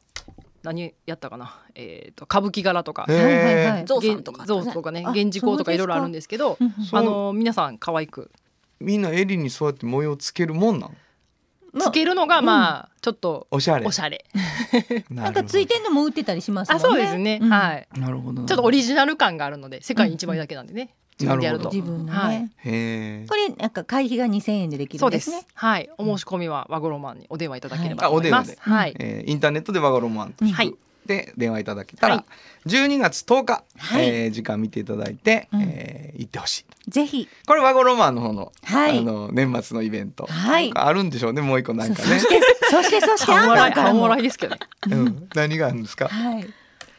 [0.63, 3.05] 何やったかな、えっ、と歌舞伎柄とか。
[3.07, 3.83] へはいはいはい。
[3.83, 5.03] ーゾウとかゾウとかね。
[5.05, 6.57] あ源氏香とかいろいろあるんですけど
[6.91, 8.31] あの皆さん可愛く
[8.79, 10.97] みんな襟にそうやって模様つけるもんなん
[11.73, 13.85] まあつけるのがまあちょっとおしゃれ。
[13.85, 14.25] おしゃれ。
[15.09, 16.89] ななんかついてんのも売ってたりしますもんあね。
[16.89, 17.49] そうですね、うん。
[17.49, 17.87] はい。
[17.99, 18.41] なるほど。
[18.41, 22.11] なちょっとオリジナル感があるので世界に一枚だけなんでね、自分でやると自分のね。
[22.11, 22.35] はい。
[22.37, 25.47] へえこれなんか会費が2000円でできそうでするんです。
[25.47, 25.53] ね。
[25.53, 25.89] はい。
[25.97, 30.73] お申し込みは和ゴロマンにお電話いただければはいと思います、あお電話はい、えーインターネットでワゴロマンはい
[31.07, 32.25] で電話いただけたら、は
[32.65, 32.69] い。
[32.69, 34.05] 12月10日、はい。
[34.07, 35.61] えー時間見ていただいて、うん。
[35.63, 36.91] えー行ってほしい。
[36.91, 37.27] ぜひ。
[37.47, 38.99] これワゴロマンの方の,、はい。
[38.99, 40.71] あの年末のイベント、はい。
[40.75, 42.19] あるんでしょうねもう一個なんかね。
[42.19, 44.59] そそしてそしてそして半笑い半笑いですけどね。
[44.91, 46.07] うん、何があるんですか？
[46.07, 46.47] はい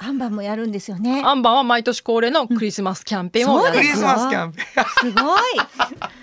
[0.00, 1.22] アンバンもやるんですよね。
[1.24, 5.40] アンバンは毎年恒例のクリスマスキャンペーンをやそうですクリスマスキャンペーンすごい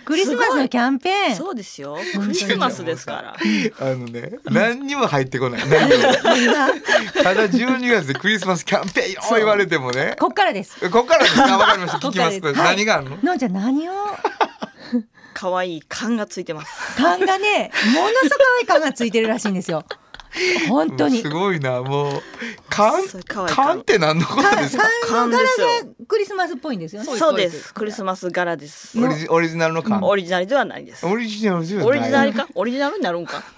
[0.06, 1.36] クリスマスのキャンペーン。
[1.36, 5.62] そうですよクリスマスですからあのね、何にも入ってこない。
[5.62, 5.78] ただ
[7.50, 10.16] 12月でクリスマスキャンペーンよ言われてもね。
[10.20, 10.80] こっからです。
[10.90, 11.58] ここからですか。
[11.58, 11.98] わかりました。
[12.08, 12.40] 聞きます。
[12.42, 13.18] これここからです何があるの？
[13.22, 13.94] のんちゃん何を？
[15.34, 19.84] 可愛い缶がついてます缶がねものすごい缶がついてるらしいんですよ。
[20.70, 21.22] 本当に。
[21.22, 21.30] す。
[21.30, 21.82] ごいな。
[21.82, 22.22] もう。
[22.70, 24.84] 缶そう可愛い缶って何のこと缶ですか？
[25.08, 25.50] 缶の柄が
[26.08, 27.18] クリスマスっぽいんですよね。
[27.18, 27.60] そうです。
[27.68, 29.00] すクリスマス柄です。
[29.00, 30.02] オリジオリジナルの缶。
[30.04, 31.06] オリジナルではないです。
[31.06, 31.88] オリジナルじゃない。
[31.88, 32.48] オリジナルか？
[32.56, 33.44] オリジナルになるんか？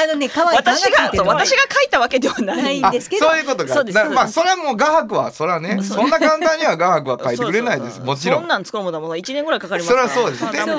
[0.00, 3.26] あのね可愛い私いてるがそう私が書いたわけではなないんですけど。
[3.26, 3.74] そういうことか。
[3.74, 3.94] そうです。
[3.96, 7.96] だからまあそれはもう画伯はそれはね、そんな簡単には画伯は書いてくれないです。
[7.96, 8.40] そうそうもちろん。
[8.40, 10.44] そんなん作るものはもう一年ぐらいかかりますそれはそうです。
[10.44, 10.74] だけどで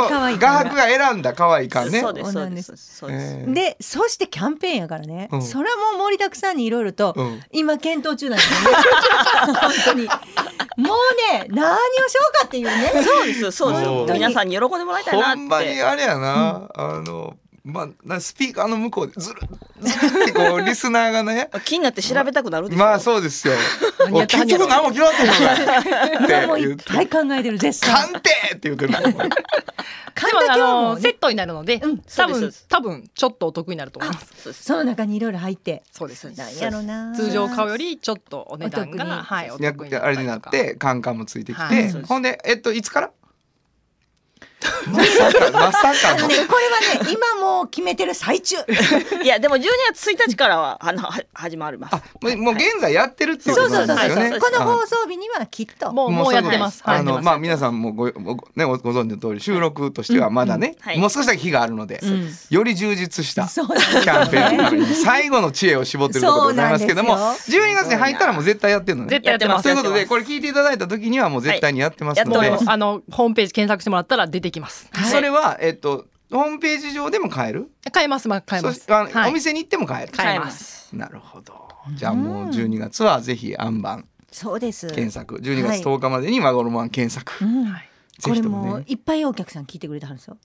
[0.00, 2.00] も可愛い画伯が選んだ可愛い缶ね。
[2.00, 2.76] そうですそうでそうなんです。
[2.76, 3.26] すそうです。
[3.40, 5.42] えーでそしてキャンペーンやからね、うん。
[5.42, 7.40] それはもう盛りだくさんにいろいろと、うん。
[7.52, 8.76] 今検討中なんですよね。
[9.60, 10.08] 本当に。
[10.76, 11.76] もうね何を
[12.08, 12.90] しようかっていうね。
[13.04, 14.12] そうですそうです。
[14.12, 15.38] 皆さんに喜んでもらいたいなって。
[15.38, 19.40] ほんまにあれやな、あのまあなスピーカーの向こうでずる
[19.80, 22.78] ずるってこうリスナーがね気になって調べたくなるでしょ。
[22.78, 23.54] まあそうですよ。
[24.28, 26.60] 結局何も決まってんのか今もう。
[26.60, 27.94] いっぱい考えてる絶賛。
[28.12, 29.22] 鑑定って言ってるでも
[30.50, 34.52] あのセットになるので、うん多分多分ちょっとお得になると思います。
[34.52, 35.82] その中にいろいろ入って。
[35.90, 36.30] そうです。
[36.30, 37.14] なんやろな。
[37.16, 43.10] 通常買うよりちょっとお値段お得にがはいおや得にあれになってカンカンもついてきて、はいほんでえっといつから？
[44.90, 46.28] まさかまさかの。
[46.28, 48.56] ねこれはね今もう決めてる最中。
[49.22, 51.94] いやでも12月1日からはあのは始まります。
[51.94, 54.38] あもうもう現在やってるっていうことですよね。
[54.38, 56.82] このあ放送日にはきっともうもうやってます。
[56.84, 60.98] はいあのまあ皆さんもごごねごご存知の通り収録としてはまだね、はい。
[60.98, 69.10] もう少しだけ日があるので、んより充実したキャンペーン最後の知恵を絞ってるところでございますけども、そうなん12月に入ったらもう絶対やってるのね。
[69.10, 69.62] 絶対やってます。
[69.64, 74.88] ということでこれ聞いていただいた時にはもう絶対にやってますので、あのホームページ検索してもらったら出てきます。
[75.10, 77.70] それはえっとホームページ上でも買える？
[77.92, 78.86] 買えますまあ買えます。
[79.28, 80.12] お店に行っても買える。
[80.12, 80.94] 買えます。
[80.96, 81.68] なるほど。
[81.94, 87.44] じゃあもう12月はぜひアンバンそうです検索、12月10日までにワゴロマン検索。
[87.44, 87.88] うんはい
[88.22, 90.36] これもいっぱいお客さん聞いてくれてはるんですよ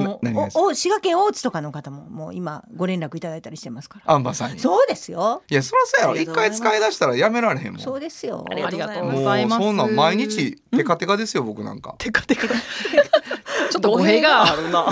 [0.00, 4.14] もうおお滋賀県大津とかの方ももう今ご連絡いただいたりしてますから。
[4.14, 4.60] アンバンさんに。
[4.60, 5.42] そうですよ。
[5.48, 6.16] いやそらそうやろ。
[6.16, 7.80] 一回使い出したらやめられへんもん。
[7.80, 8.44] そうですよ。
[8.50, 9.62] ありがとうございます。
[9.62, 11.94] そんなん毎日テカテカですよ僕なんか。
[11.98, 12.48] テカテカ。
[13.70, 14.86] ちょっと語弊があるな。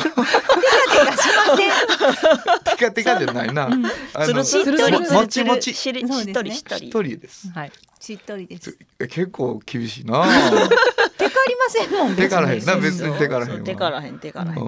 [2.64, 3.68] テカテカじゃないな、
[4.14, 4.98] あのつるつるしっとり。
[4.98, 5.74] ももちもち。
[5.74, 6.54] しりそうですねしっとり。
[6.54, 7.50] しっとり一人です。
[7.50, 7.72] はい。
[8.00, 8.76] しっとりです。
[8.98, 10.24] え結構厳しいな。
[10.24, 10.30] テ
[10.68, 11.09] カ
[11.50, 14.58] りませんもんテカらへんな別別にテカらへん手からへん手からへん。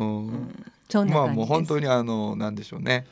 [1.08, 3.06] まあもう本当にあのなんでしょうね。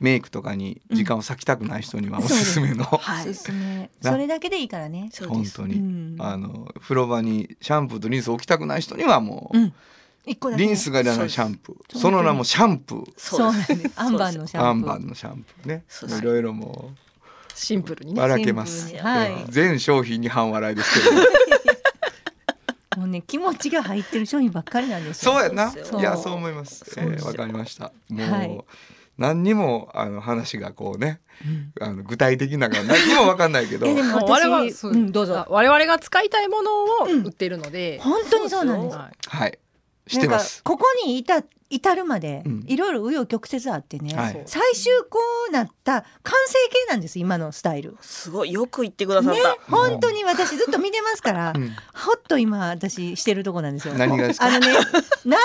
[0.00, 3.24] メイクとかに時間を割きたくない人にはおすすめの、おはい。
[3.32, 4.10] すすめな。
[4.10, 5.08] それだけでいいからね。
[5.12, 5.56] そうです。
[5.56, 6.16] 本当に、うん。
[6.18, 9.56] あの風呂場にシャンプーとリンス置きたくない人にはもう、
[10.56, 11.98] リンスがいらないシャンプー。
[11.98, 13.12] その名もシャンプー。
[13.16, 13.92] そうなんです。
[13.96, 14.68] アンバンのシャンプー。
[14.68, 15.84] アンバンのシャンプーね。
[16.18, 16.90] いろいろも
[17.54, 18.20] シンプルにうね。
[18.20, 18.92] ばらけます、
[19.48, 21.22] 全商品に半笑いですけど
[22.96, 25.32] もうね気持ちが入ってる商品ばっかりなんですよ。
[25.32, 25.72] そうやな。
[25.72, 26.84] いやそう思います。
[26.88, 27.26] えそうですよ。
[27.26, 27.92] ーわ、かりました。
[28.08, 28.64] もう、はい。
[29.16, 31.20] 何にもあの話がこうね、
[31.80, 33.86] あの具体的なのが何にもわかんないけど。
[33.86, 35.46] えでも我々はううんどうぞ。
[35.48, 36.86] 我々が使いたいものを
[37.24, 38.00] 売ってるので。
[38.02, 38.96] 本当にそうなんです。
[38.96, 39.12] はい。
[39.28, 39.58] はい
[40.06, 40.62] してます。
[40.62, 42.64] ここにいたい至るまでうん。
[42.66, 44.42] いろいろ紆余曲折あってね、はい。
[44.46, 46.54] 最終こうなった完成
[46.86, 47.96] 形なんです今のスタイル。
[48.00, 48.52] すごい。
[48.52, 49.56] よく言ってくださっねた。
[49.70, 51.70] 本当に私ずっと見てますから、うん。
[51.94, 53.94] ほっと今私してるとこなんですよ。
[53.94, 54.46] 何がですか？
[54.46, 54.66] あのね
[55.24, 55.38] 何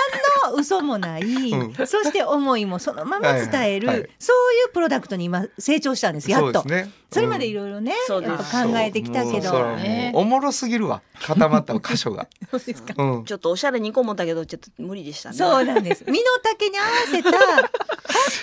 [0.52, 1.74] の嘘もない、うん。
[1.86, 4.00] そして思いもそのまま伝える、はいはい。
[4.00, 4.10] はい。
[4.18, 6.64] そういうプロダクトに今成長したんですやっと。
[6.64, 6.90] ね。
[7.12, 8.30] それまでいろろいろね、そうです。
[8.30, 9.76] やっぱ考えてきたけど。
[9.76, 10.12] ね。
[10.14, 11.02] おもろすぎるわ。
[11.20, 12.94] 固まった箇所が、 そうですか。
[12.96, 15.36] うん、ちょっとおしゃれに行こう思ったけどちょっと無理でしたね。
[15.36, 17.40] そうなんです身の丈に合わせた本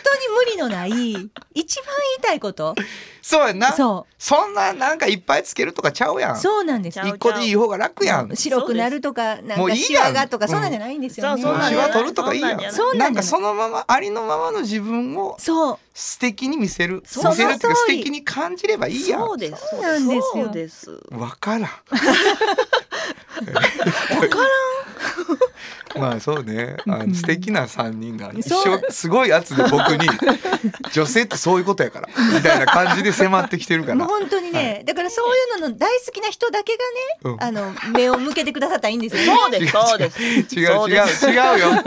[0.04, 0.90] 当に無理のない
[1.54, 2.76] 一番言いたいこと。
[3.22, 3.74] そうやんな。
[3.74, 6.38] そそんななんかいっぱいつけるとかちゃうやうん。
[6.38, 7.00] そうなんです。
[7.00, 8.36] 一個でいい方が楽やん。
[8.36, 10.04] 白くなるとかなんかもういいやん。
[10.04, 12.74] シワがとかそんなんじゃないんですよね、そうシワ取るとかいいやん。
[12.74, 15.80] そうなんかそのままありのままの自分をそう。
[15.94, 17.04] 素敵に見せる。
[17.06, 17.32] そう。
[17.32, 19.22] 見せるっていうか素敵に感じればいいやん。
[19.22, 19.68] そうです。
[19.72, 20.16] そうなんです。
[20.16, 21.00] よそうです。
[21.12, 21.62] わからん。
[21.62, 21.70] わ
[24.30, 24.48] からん。
[25.98, 30.08] まあそうね、あの素敵な三人が一生すごい圧で僕に
[30.94, 33.96] 女性ってそういうことやからみたいな感じで迫ってきてるから。
[33.96, 39.28] もう本当にね、だからそういうのの大好きな人だけがね、うんあの目を向けてくださったらいいんですよね。
[39.28, 39.72] そうです。
[39.88, 40.22] そうです。
[40.22, 41.84] 違う違うそうです違うよ。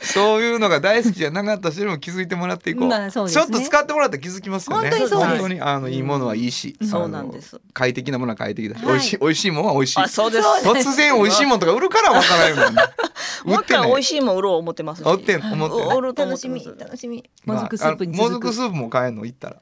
[0.00, 2.88] そういうのが大好きじゃなかった人にも気づいてもらっていこう。
[2.88, 4.90] まあそうですねちょっと使ってもらったら気づきますよね。
[4.90, 10.00] 本当にそうです本当にあのいいものはいいし、んあのそうなんです快適なものは快適だし、はい美味しい美味しいものは美味しい。
[10.00, 10.42] あ、そうです。
[10.62, 12.82] そう突然美味しいものとか売るからわからんよね。
[13.44, 14.14] もう一回美味しい。
[14.14, 15.06] しいもん売ろう思ってますし。
[15.06, 16.84] 売ってん思ってん売ると思楽しみってます。
[16.84, 17.30] 楽しみ。
[17.44, 18.48] まあもずくスープにあのもず続く。
[18.48, 19.56] くスープも買えんの行ったら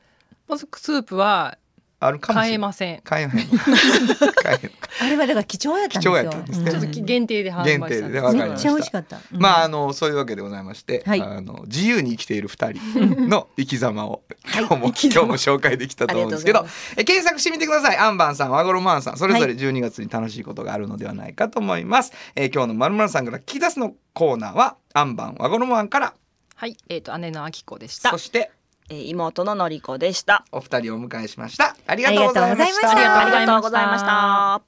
[0.48, 1.56] もずくスープは
[2.04, 2.54] あるかもし買れない。
[2.54, 3.00] えません。
[3.02, 4.32] 買えへんの。
[4.34, 4.70] 買え。
[5.00, 6.12] あれはだから貴重やったんですよ。
[6.14, 9.16] 貴重やったんですねちょっとうん限定で販売したんです限定でわかりましためっちゃ美味しかった。
[9.32, 14.22] うんまああのそういうわけでございまして、はいあの自由に生きている二人の 生き様を
[14.54, 26.14] 今日も、今日も紹介できたと思うんですけどえ検索してみてくださいアンバンさん和衣マンさんそれぞれ12月に楽しいことがあるのではないかと思います、えー今日のまるまるさんから聞き出すのコーナーはアンバン和衣マンから
[26.54, 28.18] はい、えっ、と姉のあきこでしたそ。
[28.18, 28.50] して
[28.92, 30.44] えー妹ののりこでした。
[30.52, 31.74] お二人をお迎えしました。
[31.86, 32.90] ありがとうございました。
[32.90, 34.62] ありがとうございました。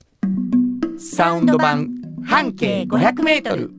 [0.99, 1.91] サウンド版
[2.25, 3.71] 半径500メートル。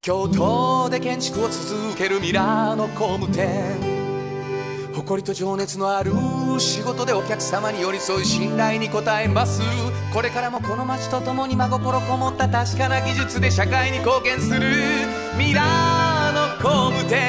[0.00, 3.94] 京都で建築を続けるミラーの工務店。
[4.94, 6.12] 誇りと情熱のある
[6.58, 9.60] 仕事でお客様に寄り添い信頼に応えます。
[10.14, 14.60] これからもこの街とともに真心こもった確かな技術で社会に貢献する。
[15.36, 16.03] ミラーの
[16.60, 17.20] 工務店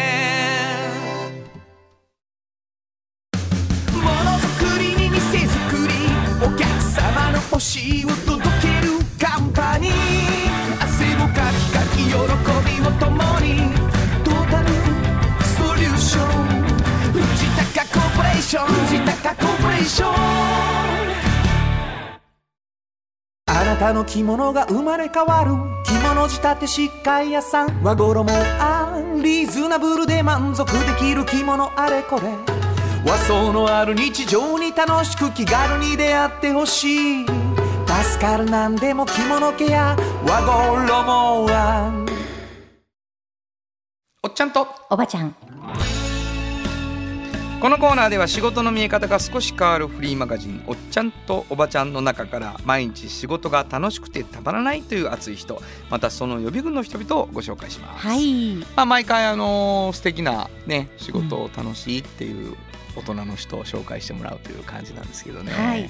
[3.93, 5.93] ものづくりに店づくり
[6.41, 9.91] お客様の欲しいを届けるカンパニー。
[10.81, 12.17] 汗をかきかき喜び
[12.85, 13.47] を共に
[14.23, 14.67] トータル
[15.43, 16.27] ソリューション。
[17.11, 17.19] 藤
[17.73, 18.67] 高コーポレーション。
[18.67, 20.74] 藤高コーポレーション。
[23.75, 25.51] なたの着物が生まれ変わる
[25.83, 32.29] 着物仕立て疾患屋さん和衣あんリーズナブルで満足できる着物あれこれ。
[33.05, 37.25] 和装のある日常に楽しく気軽に出会ってほしい。
[37.25, 42.05] 助かるなんでも着物ケア和衣あん。
[44.23, 44.67] おっちゃんと。
[44.89, 45.35] おばちゃん。
[47.65, 58.05] このコーナーでは仕事の見え方が少し変わるフリーマガジン「おっちゃんとおばちゃん」の中から毎日仕事が楽しくてたまらないという熱い人またその予備軍の人々をご紹介します。
[58.05, 58.57] はい。
[58.75, 62.55] まあ、毎回あのー素敵なね仕事を楽しいっていう
[62.95, 65.51] 大人の人を紹介してもらうという感じなんですけどね。
[65.51, 65.89] はい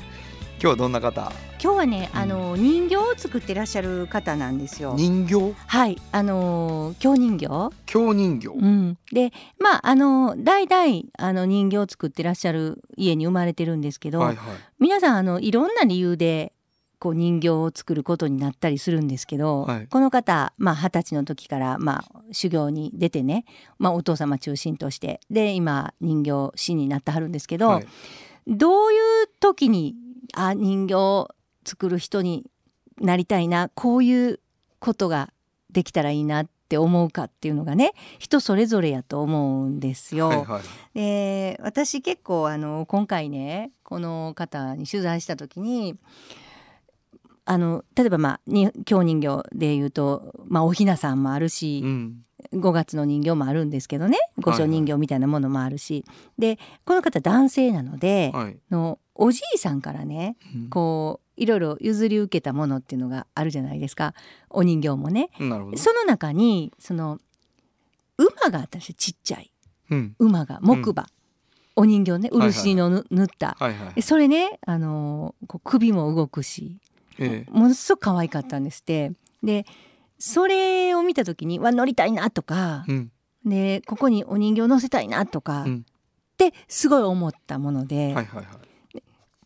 [0.66, 1.32] 今日はどんな方？
[1.62, 2.20] 今日はね、うん。
[2.20, 4.96] あの人形を作ってらっしゃる方なんですよ。
[4.98, 5.54] 人形？
[5.68, 7.70] はい、あの京人形。
[7.86, 14.58] 京人形、うん、でまああの代々あの人形を作ってらっしゃる家に生まれてるんですけど、はいはい。
[14.80, 16.52] 皆さんあのいろんな理由で
[16.98, 19.88] こう人形を作ることになったりするんですけど、はい。
[19.88, 23.46] この方まあ二十歳の時からまあ修行に出てね、
[23.78, 27.88] まあ、お父様中心としてで今人形師になってはるんですけど、はい。
[28.48, 29.96] どういう時に
[30.34, 31.30] あ人形を
[31.66, 32.46] 作る人に
[33.00, 34.40] なりたいなこういう
[34.80, 35.32] ことが
[35.72, 40.30] できたらいいなって思うかっていうのがね人それぞれやと思うんですよ。
[40.30, 40.64] はいはい。
[40.94, 45.96] で私結構あの今回ねこの方に取材した時に
[47.46, 52.22] あの例えばまあに京人形でいうと、まあ、おひなさんもあるし、うん。
[52.54, 56.06] 5月の人形もあるんですけどね御所人形みたいなものもあるし、
[56.38, 58.58] でこの方男性なので、はい。
[58.70, 60.70] のおじいさんからねうん。
[60.70, 64.14] こういろいろ譲り受けたものっていうのがあるじゃないですか。
[64.50, 65.30] お人形もね。
[65.38, 65.44] そ
[65.94, 67.20] の中にその
[68.18, 69.52] 馬があったんですよちっちゃい。
[69.90, 71.08] うん、馬が木馬、
[71.76, 73.94] お人形ね漆のぬ塗った、はいはい。
[73.96, 76.78] でそれね、あのーこう首も動くし
[77.20, 77.52] ええ。
[77.52, 79.12] ものすごく可愛かったんですって。
[79.44, 79.66] で
[80.18, 83.12] それを見た時にわ乗りたいなとか、うん。
[83.46, 85.86] でここにお人形乗せたいなとか、うん。
[86.34, 88.46] ってすごい思ったもので、はいはいはい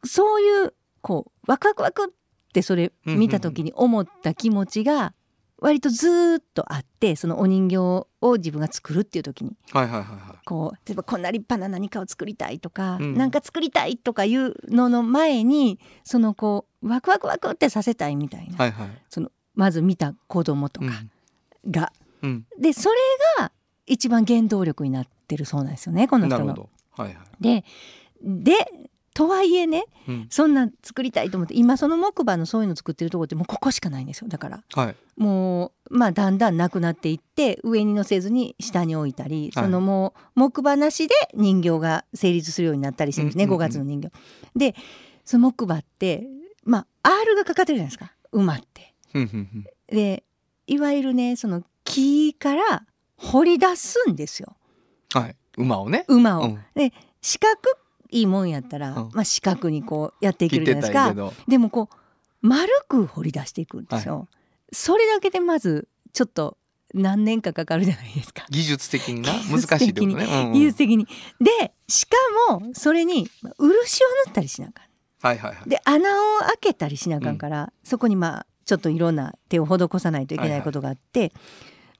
[0.03, 5.13] そういうこうワクワクワクってそれ見た時に思った気持ちが
[5.61, 9.57] 割とずーっとあってそのお人形を自分が作るっていう時に。
[9.71, 13.15] はいはいはいはこう例えばこんな立派な何かを作りたいとか、うん。
[13.15, 18.89] なんか作りたいとかいうのの前にそのこうワクワクワクってさせたいみたいな、いはいはい。
[19.09, 20.87] そのまず見た子供とか
[21.69, 21.91] が、
[22.21, 22.45] うん。
[22.57, 22.95] でそれ
[23.39, 23.51] が
[23.85, 26.45] 一番原動力になってるそうなんですよねこうの人の。
[26.45, 27.03] んなるほど。
[27.03, 27.43] はいはい。
[27.43, 27.65] で
[28.21, 28.53] で
[29.19, 30.27] とはいえねうん。
[30.29, 34.29] そんな作りたいと思って今その木馬のそういうの作ってるとこってもうここしかないんですよ。
[34.29, 34.95] だからはい。
[35.17, 39.63] もうまあだんだんなくなっていって上に乗せずに下に置いたり、はい。
[39.65, 43.61] そのもう木馬なしで人形が成立するようになったりするんですね、うんうんうん。
[43.61, 44.11] 5月の人形。
[44.55, 44.73] で
[45.25, 46.25] その木馬って
[46.63, 48.93] まあ R がかかってるじゃないですか馬って。
[49.93, 50.23] で
[50.65, 52.85] いわゆるねその木から
[53.17, 54.55] 掘り出すんですよ。
[55.13, 55.35] はい。
[55.57, 56.05] 馬をね。
[56.07, 56.43] 馬を。
[56.45, 56.59] うん。
[56.73, 57.57] で四角
[58.09, 59.09] いもんやったら、うん。
[59.13, 61.13] まあ、四角にこうやっていけるじゃないですか。
[61.47, 64.27] でもこう丸く掘り出していくんですよ、
[64.71, 66.57] それだけでまずちょっと
[66.93, 68.45] 何年かかかるじゃないですか。
[68.49, 69.33] 技術的にな？
[69.33, 69.85] 技難術的に。
[69.85, 70.25] しいってことね。
[70.25, 70.53] うんうん。
[70.53, 71.07] 技術的に。
[71.39, 72.15] でしか
[72.49, 74.85] もそれにまあ漆を塗ったりしなあかん。
[75.21, 75.69] はいはいはい。
[75.69, 81.33] で穴を開けたりしなあかんから、そこにまあちょっといろんな手を施さないといけないことがあって、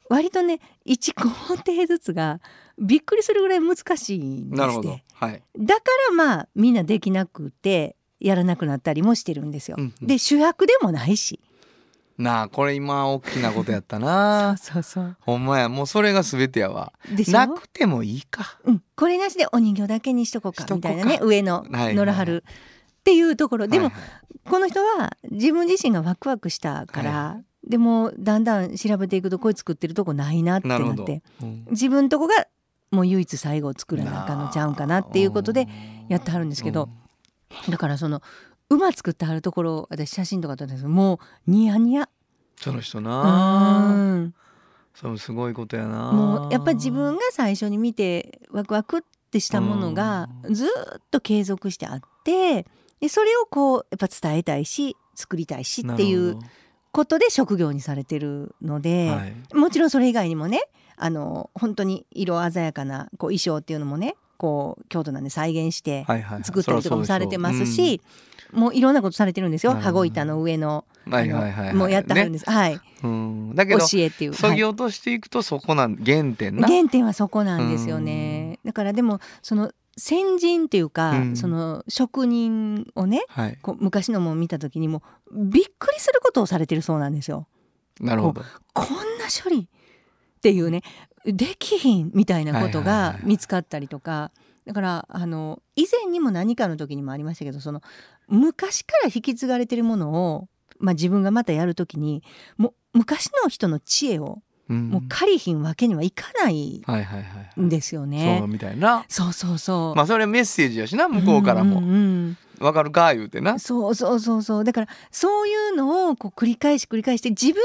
[0.10, 2.40] 割とね1工程ずつが
[2.80, 5.04] びっくりするぐらい難しいんですって。
[5.14, 5.44] はい。
[5.58, 9.76] だからまあみんなできなくてやらなくなったりもしてるんですよ。
[9.80, 10.08] うんうん。
[10.08, 11.40] で主役でもないし。
[12.18, 14.58] なあこれ今大きなことやったな。
[14.62, 15.70] そうそうほんまや。
[15.70, 16.92] もうそれが全てやわ。
[17.16, 17.32] でしょ？
[17.34, 18.60] なくてもいいか。
[18.66, 20.66] うん、これなしでお人形だけにしとこうか。
[20.74, 21.20] みたいなね。
[21.22, 22.44] 上の野良春。
[22.46, 23.68] っていうところ。
[23.68, 24.50] でも、はいはい。
[24.50, 31.24] この人は自分自身がワクワクしたから、はでもだんだん調べていくとこれ作ってるとこないなってなって。
[31.42, 31.66] うん。
[31.72, 32.48] 自分とこが
[32.92, 35.68] もう唯一最後作らなあかんのちゃうんかなっていうことで
[36.08, 36.90] やってはるんですけど、
[37.70, 38.22] だからその
[38.70, 42.10] 馬作ってはるところを私写真とか撮ったんですけどもうニヤニヤ。
[42.56, 44.34] その人うな、ん。
[44.94, 46.12] そうすごいことやな。
[46.12, 50.54] もうやっぱり自分が最初に見てワクワクってしたものがうん。
[50.54, 50.68] ずー
[50.98, 52.66] っと継続してあって
[53.00, 56.38] でそれをこうやっぱ伝えたいし作りたいしっていう
[56.92, 59.56] ことで職業にされてるので、はい。
[59.56, 60.62] もちろんそれ以外にもね
[61.00, 66.06] あの本当に色鮮やかなこう衣装っていうのもねこう京都なんで再現して
[66.44, 68.02] 作ったりとかもされてますそし、
[68.52, 69.74] もういろんなことされてるんですよ。
[69.74, 70.86] 羽子板の上の
[71.74, 72.72] もうやってはるんです、はい。
[72.74, 73.56] ねうん。
[73.56, 74.32] だけど教えっていう。
[74.32, 74.40] はい。
[74.40, 76.68] そぎ落としていくとそこなん原点な。
[76.68, 78.60] 原点はそこなんですよね。
[78.66, 81.36] だからでもその先人っていうか、うん。
[81.36, 83.58] その職人をねはい。
[83.62, 87.48] こう昔のも見た時にもびっくりすることをされてるそうなんですよ。
[88.00, 88.42] なるほど。
[88.74, 88.88] こん
[89.18, 89.68] な処理
[90.40, 90.84] っていうね
[91.26, 94.32] できひんみたいなことが見つかったりとか。
[94.66, 97.82] だからあの以前にも何かの時にもありましたけどその
[98.28, 102.22] 昔から引き継がれてるものを、まあ、自分がまたやる時に
[102.56, 104.44] もう昔の人の知恵をうん
[104.74, 107.26] もう借りひんわけにはいかないはいはいは
[107.58, 108.38] いんですよね。
[108.40, 109.04] そうみたいな。
[109.08, 109.96] そうそうそう。
[109.96, 111.82] まあそれメッセージやしな向こうからも。
[111.82, 113.54] んんわかるか言うてうな。
[113.54, 114.64] んそうそうそうそう。
[114.64, 117.56] だからそういうのをこう繰り返し繰り返して自分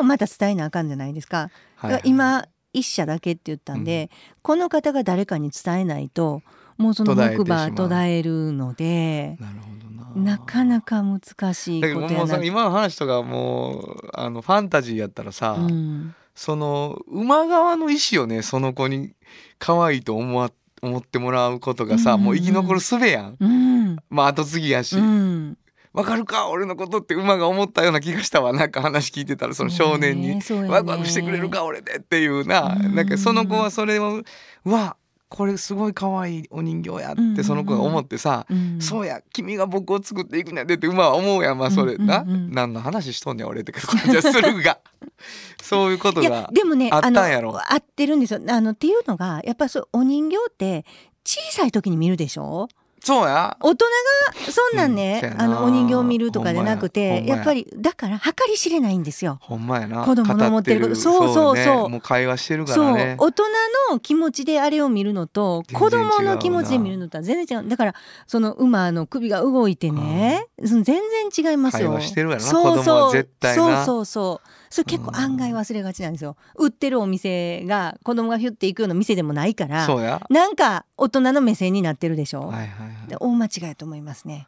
[0.00, 1.50] もまた伝えなあかんじゃないですか。
[1.82, 4.10] だから今一社だけって言ったんで、
[4.42, 6.42] この方が誰かに伝えないと
[6.76, 9.68] もうその木馬途絶えるのでなるほ
[10.14, 10.32] どな。
[10.36, 11.20] なかなか難
[11.54, 19.10] しいだけどもことやなうさ今の話とかもうあのファンタジーやったらさ、うんその馬側の意思をねその子に
[19.58, 23.36] 可愛いと思わ思ってもらうことがさ、うんうんもう生き残る術やん。
[23.40, 23.96] うん。
[24.08, 25.58] まあ後継ぎやし、うん。
[25.92, 28.52] わかるか俺のことって馬が思ったような気がしたわ。
[28.52, 30.68] なんか話聞いてたらその少年に、そうやね。
[30.68, 32.94] ワクワクしてくれるか俺でっていうな、うん。
[32.94, 34.22] なんかその子はそれを
[34.64, 34.96] うわ
[35.28, 38.80] これすごい可愛いお人形やってその子が思ってさ、うん。
[38.80, 41.58] そうや君が僕を作っていくんやでって馬は思うやん。
[41.58, 42.52] まあそれな、うんうんうん。
[42.52, 44.78] 何の話しとんねん俺って感 じはするが。
[45.62, 47.54] そういうことがでもねあったんのやろ。
[47.56, 48.40] 合ってるんですよ。
[48.48, 50.84] あのっていうのがやっぱりそうお人形って
[51.24, 52.68] 小さい時に見るでしょ？
[53.02, 53.56] そうや。
[53.60, 57.22] 大人がそんなんね、うんあのお人形を見るとかじゃなくてまや。
[57.22, 57.36] や。
[57.36, 59.38] やっぱりだから計り知れないんですよ。
[59.40, 60.04] ほんまやな。
[60.04, 62.84] 子供の思ってること語そうそうねそうもう会話してるかそう。
[62.90, 63.44] らね大人
[63.90, 67.68] の気持ちであれを見るのと子供の気持ちで見るのとは全然違う。
[67.68, 67.94] だから
[68.26, 71.00] その馬の首が動いてね、その全
[71.32, 71.88] 然違いますよ。
[71.88, 72.48] 会話してるやろな。
[72.48, 73.62] そう子供そうは絶対な。
[73.62, 76.36] そうそうそうそれ結構案外忘れがちなんですよ。
[76.56, 80.20] 売ってるお店が子供がヒュッて行くような店でもないからそうや。
[80.30, 82.48] なんか大人の目線になってるでしょ。
[82.48, 83.08] はいはいはい。
[83.08, 84.46] で大間違いだと思いますね。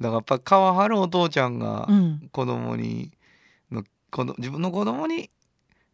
[0.00, 2.28] だからやっぱ川張るお父ちゃんがうん。
[2.32, 3.12] 子供に
[3.70, 5.30] の子供自分の子供に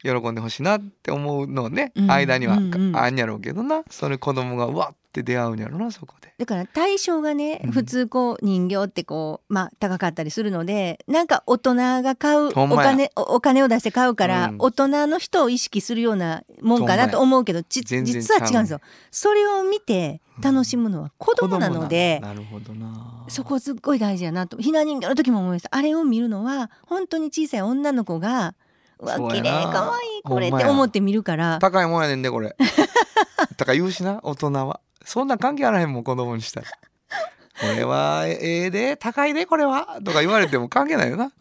[0.02, 2.10] 喜んでほしいなって思うのね、うん。
[2.10, 2.96] 間にはうんうん。
[2.96, 3.82] あんやろうけどな。
[3.90, 6.32] それ子供がうわって出会うんやろなそこで。
[6.38, 18.00] だから対象がね、うん普通こう人形ってこうまあ高かったりするのでなんか大人が買うお金おお金を出して買うから、うん大人の人を意識するようなもんかなと思うけど実は
[18.46, 18.80] 違うんですよ。
[19.10, 22.34] それを見て楽しむのは子供なので子供。
[22.34, 23.24] ななるほどな。
[23.28, 28.54] そこすっごい大事やなとひな人形の時も思いましたあれを見るのは本当に小さい女の子が
[28.98, 32.56] うわ綺麗かわいいこれって思って見るから高いもんやねんでこれ。
[33.56, 34.80] とか言うしな大人は。
[35.08, 36.66] そんな関係あらへんもん子供にしたら。
[37.58, 41.32] これはえええで高いでこれはとか言われても関係ないよな。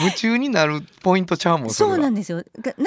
[0.00, 2.38] 夢中になるポイントちゃうもんそうなんですよ。
[2.38, 2.82] がなんとな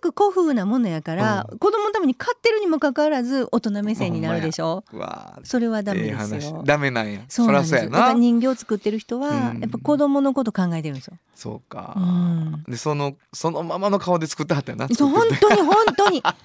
[0.00, 4.84] く古風なものやから、う子供のために買ってるにもかかわらず大人目線になるでしょ？
[4.92, 6.50] うわそれはダメええです話。
[6.52, 7.20] よ、ダメなんや。
[7.28, 7.60] そうな。
[7.60, 7.90] んですよ。
[7.90, 9.60] だから人形作ってる人はうん。
[9.60, 12.64] やっぱ子供のこと考えてるんですよ、そうか、うん。
[12.68, 16.22] でそのそのままの顔で作ってはったよなそう本当に 本当に。
[16.22, 16.38] だか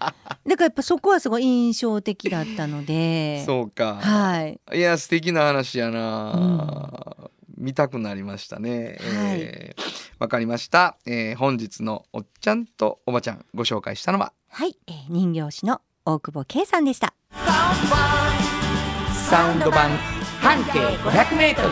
[0.46, 3.44] らやっぱそこはすごい印象的だったので。
[3.46, 4.60] そうか、はい。
[4.74, 7.16] いや素敵な話やな、
[7.58, 8.98] 見たくなりましたね。
[9.02, 9.91] えー
[10.22, 14.34] わかりました、えー本日のおっちゃんとおばちゃんご紹介したのは？
[14.50, 17.16] はい、えー人形師の大久保圭さんでした。
[19.28, 19.90] サウンド版。
[20.40, 21.70] 半径500メートル。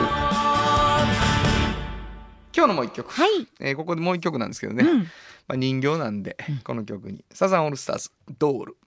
[2.55, 3.29] 今日のもう一曲、はい、
[3.59, 4.99] えーここでもう一曲なんですけどね、うん。
[5.01, 5.05] ま
[5.49, 7.23] あ、人形なんで、この曲に。
[7.31, 8.77] サザンオールスターズドール。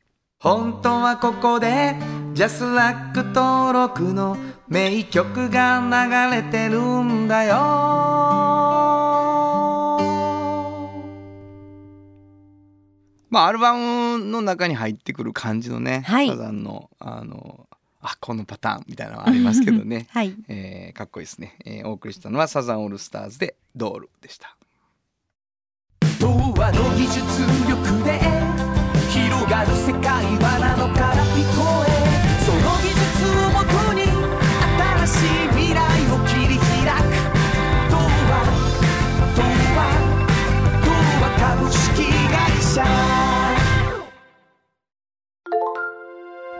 [0.40, 1.94] 本当はここで
[2.34, 4.36] ジャスラック登録の
[4.66, 8.98] 名曲が流れてるんだよ
[13.32, 16.28] まあアルバムの中に入ってくる感じのね、はい。
[16.28, 17.66] サザンのあの
[18.02, 20.06] あこのパターンみたいなのはありますけどね。
[20.12, 20.36] はい。
[20.48, 24.54] えーかっこいいですね、えーお送りしたのはサザンオールスターズでドールでした。
[26.20, 27.20] 童話の技術
[27.66, 28.20] 力で
[29.08, 31.90] 広がる世界はなのから聞こえ
[32.44, 33.00] その技術
[33.32, 34.02] をもとに
[35.06, 35.80] 新しい未来
[36.12, 37.16] を切り開く。
[37.90, 38.30] 童話
[39.34, 39.40] 童
[39.74, 39.80] 話
[40.84, 42.21] 童話株式
[42.72, 42.84] 会社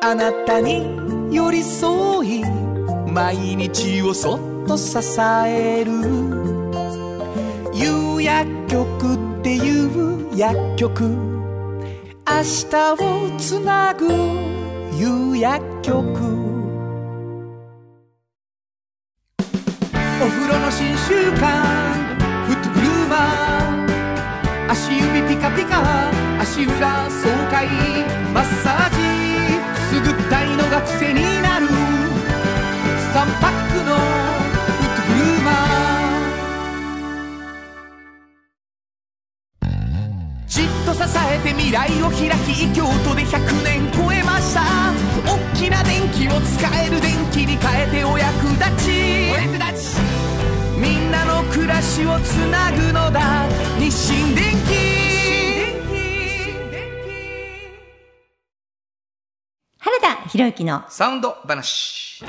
[0.03, 2.45] あなたに寄り添い
[3.11, 4.99] 毎日をそっと支
[5.47, 5.93] える。
[7.73, 11.05] 有薬局っていう薬局。
[11.05, 14.07] 明日をつなぐ
[14.97, 15.99] 有薬局。
[20.21, 22.02] お風呂の新習慣。
[26.41, 27.67] 足裏爽快
[28.35, 28.97] マッサージ
[29.73, 31.69] くすぐったいのが癖になる。
[31.69, 31.73] 3
[33.41, 34.01] パックのフ
[34.83, 35.55] ットグルーマー
[40.49, 44.63] じっと支えて未来を開き京都で100年超えました。
[45.25, 49.31] 大きな電気を使える電気に変えてお役立ち。
[49.33, 50.01] お役立ち。
[50.81, 53.47] みんなの暮らしをつなぐのだ。
[53.79, 54.57] 日清電
[60.33, 62.25] 原田博之のサウンド話。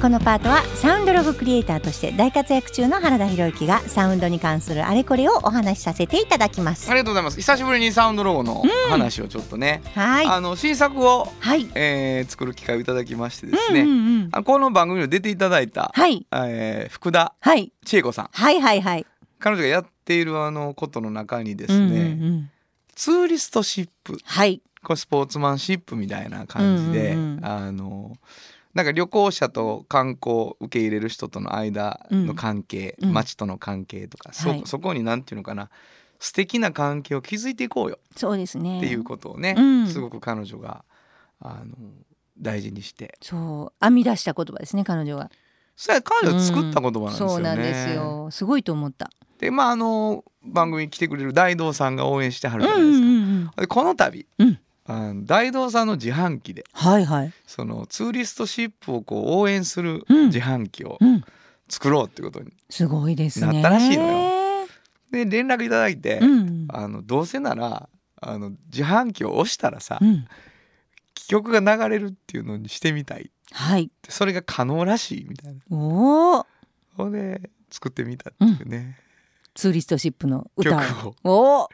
[0.00, 6.88] このパートはサウンドロゴクリエイターとして大活躍中の原田博之がサウンドに関するあれこれをお話しさせていただきます。
[6.88, 7.36] ありがとうございます。
[7.36, 10.26] 久しぶりにサウンドロゴの話をちょっとね、はい。
[10.26, 11.68] あの新作を、はい。
[11.74, 14.28] えー作る機会をいただきましてですね、うんうんうん。
[14.30, 16.26] あこの番組に出ていただいた、はい。
[16.32, 17.72] えー福田はい。
[17.84, 18.28] 千恵子さん。
[18.32, 19.06] はいはいはい。
[19.40, 22.02] 彼女がやっているあのことの中にですね、うんうんう
[22.36, 22.50] ん。
[22.94, 24.16] ツーリストシップ。
[24.22, 27.44] はいこれスポーツマンシップみたいな感じで、うんうんうん。
[27.44, 28.16] あの
[28.74, 34.62] なんか旅行者と観光受け入れる人との間の関係、うん町との関係とか、そはい。
[34.64, 35.68] そこになんていうのかな
[36.18, 37.98] 素敵な関係を築いていこうよ。
[38.16, 38.78] そうですね。
[38.78, 39.86] っていうことをね、うん。
[39.88, 40.84] すごく彼女が
[41.40, 41.76] あの
[42.38, 43.18] 大事にして。
[43.20, 43.84] そう。
[43.84, 45.30] 編み出した言葉ですね彼女が
[45.76, 47.34] それは彼女が作った言葉なんですよね。
[47.34, 48.28] そうなんですよ。
[48.30, 49.10] すごいと思った。
[49.38, 53.06] でまああの番組に来てくれる大道さんが応援してはるうんうじゃないですか。
[53.06, 53.50] んうん。
[53.56, 57.32] でこの度、うんあの大道さんの自販機ではいはい。
[57.46, 60.26] そのツーリストシップをこう応援するうん。
[60.26, 61.24] 自販機をうん。
[61.68, 63.46] 作ろうってことに、すごいですね。
[63.46, 64.66] なったらしいの
[65.10, 67.88] で連絡いただいて、うんあのどうせなら
[68.20, 70.26] あの自販機を押したらさ、うん。
[71.28, 73.30] 曲が流れるっていうのにしてみたい。
[73.52, 73.90] はい。
[74.02, 75.60] でそれが可能らしいみたいな。
[75.70, 76.46] おお
[76.96, 78.98] ほんで作ってみたっていうね、
[79.54, 81.62] ツーリストシップの歌曲をを。
[81.62, 81.68] おー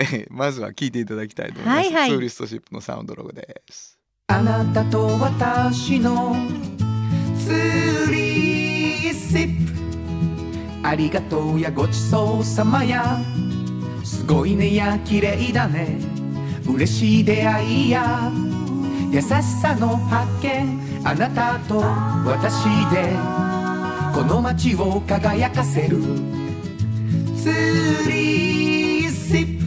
[0.00, 2.10] え えまずは聴いていただきたいと思います、はいはい。
[2.10, 3.98] ツーリストシップのサウンドロゴです。
[4.28, 6.36] あなたと私の
[7.38, 9.66] ツーリストシッ
[10.82, 10.88] プ。
[10.88, 13.20] ありがとうやごちそうさまや。
[14.02, 15.98] すごいねや綺麗だね。
[16.66, 18.32] 嬉しい出会いや。
[19.10, 20.80] 優しさの発見。
[21.04, 23.14] あなたと私で。
[24.14, 25.98] この街を輝かせる。
[27.36, 29.59] ツーリーシップ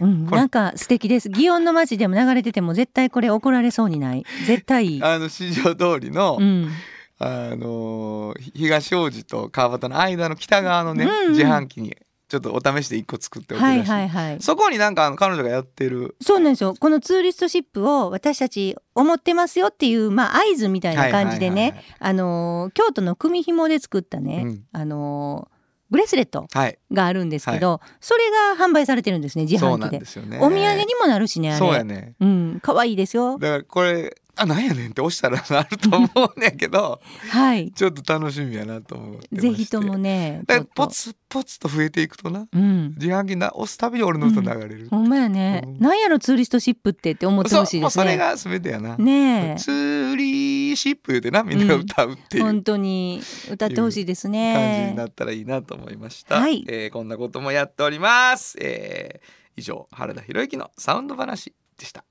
[0.00, 1.28] うん、これなんか素敵です。
[1.28, 4.24] 祇園の街でも流れてても絶対これ怒られそうにない。
[4.46, 5.02] 絶対。
[5.02, 6.70] あの市場通りの、うん。
[7.18, 11.96] あのー東大路と川端の間の北側のね、うんうん自販機に
[12.28, 14.42] ちょっとお試しで一個作っておくらしい、はいはいはい。
[14.42, 16.74] そこになんかあの彼女がやってるそうなんですよ。
[16.78, 25.58] このツーリストシップを私たち思ってますよっていう、まあ合図みたいな感じでね、はいはいはいあのー京都の組紐で作ったね、うんあのー
[25.90, 28.24] ブレスレットはいがあるんですけど、それ
[28.58, 29.98] が販売されてるんですね、自販機で。
[30.00, 31.58] ですよねお土産にもなるしね、あれ。
[31.58, 33.38] そうやねうん、可愛いですよ。
[33.38, 37.00] だからこれあなんやねんって押したらなると思うねんけど。
[37.30, 37.72] はい。
[37.72, 40.66] ちょっと楽しみやなと思っぜひともね、ちょっと。
[40.66, 42.46] だからポツポツと増えていくとな。
[42.52, 42.94] うん。
[42.96, 45.78] 自販機な押すたびに俺の歌流れる、ほんまやね、うん。
[45.80, 48.04] なんやろツーリストシップってって思ってほしいですね。
[48.04, 53.20] それが全てやな、ねツーリーシップ言うてなみんな歌うってえ、いう、本当に
[53.50, 54.96] 歌ってほしいです感じねに。
[54.96, 56.64] なったらいいなと思いました、はい。
[56.68, 62.04] えーこんなこともやっております、えー以上原田博之のサウンド話でした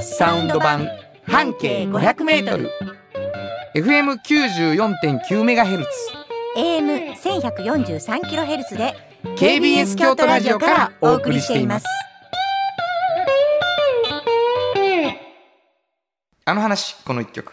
[0.00, 0.88] サウンド版
[1.26, 2.68] 半径 500m
[3.74, 5.90] FM94.9 メガヘルツ。
[6.56, 8.94] AM 千百四十三キロヘルツで
[9.36, 11.86] KBS 京都ラジオからお送りしています。
[16.44, 17.52] あの話この一曲。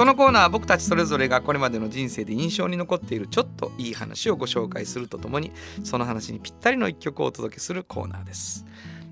[0.00, 5.52] このコーナーは僕たちそれぞれがこれまでの人生で印象に残っているちょっといい話をご紹介するとともに
[5.84, 8.64] その話にぴったりの一曲をお届けするコーナーです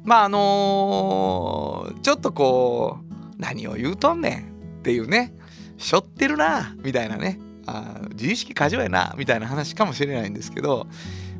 [0.05, 5.35] まああのーちょっとこう何を言うとんねんっていうね。
[5.77, 7.39] しょってるなみたいなね。
[7.67, 10.87] あ自意識過剰やなみたいな話かもしれないんですけど。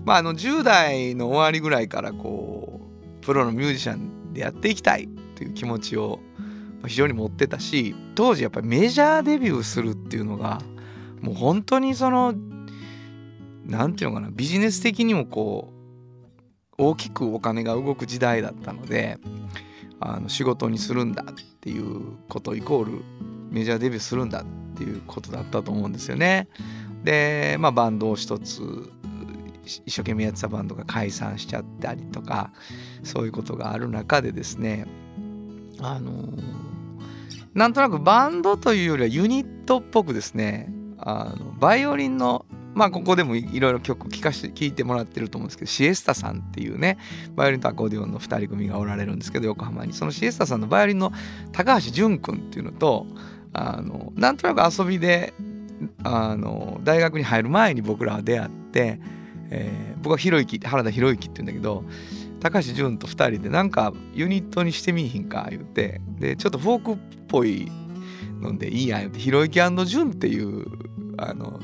[0.05, 2.81] まああの10代の終わりぐらいからこ
[3.21, 6.21] うプロのミュージシャンでやっていきたいという気持ちを
[6.87, 10.63] 非常に持ってたし当時やっぱりメジャーデビューするっていうのが
[11.21, 12.35] もう本当にその
[13.67, 15.78] なんていうのかなビジネス的にもこう
[16.79, 19.19] 大きくお金が動く時代だったので
[20.01, 23.05] あの仕事にするんだっていうことイコール
[23.51, 24.45] メジャーデビューするんだっ
[24.77, 26.49] ていうことだったと思うんですよね。
[27.03, 28.63] でまあバンドを一つ
[29.65, 32.53] 一生懸命やってたバンドが解散しちゃったりとか
[33.03, 34.87] そういうことがある中でですね
[35.81, 36.29] あの
[37.55, 42.47] なんとなくバンドというよりはユニットっぽくですねあのバイオリンの
[42.79, 46.97] まあここでもいろいろ曲聴かして聴いてもらってると思うんですけどシエスタさんっていうね
[47.35, 49.93] バイオリンとアコーディオンの2人組がおられるんですけど横浜に。
[49.93, 51.13] そのシエスタさんのバイオリンの
[51.53, 53.07] 高橋純君っていうのと
[53.53, 55.35] あのなんとなく遊びで
[56.05, 59.01] あの大学に入る前に僕らは出会って、
[59.51, 61.85] えー僕はひろゆき原田博之って言うんだけど
[62.41, 66.99] 高橋純と2人でなんかユニットにしてみいひんか言ってでちょっとフォークっ
[67.29, 67.71] ぽい
[68.41, 70.65] のでいいや言ってひろゆき純っていう
[71.19, 71.61] あの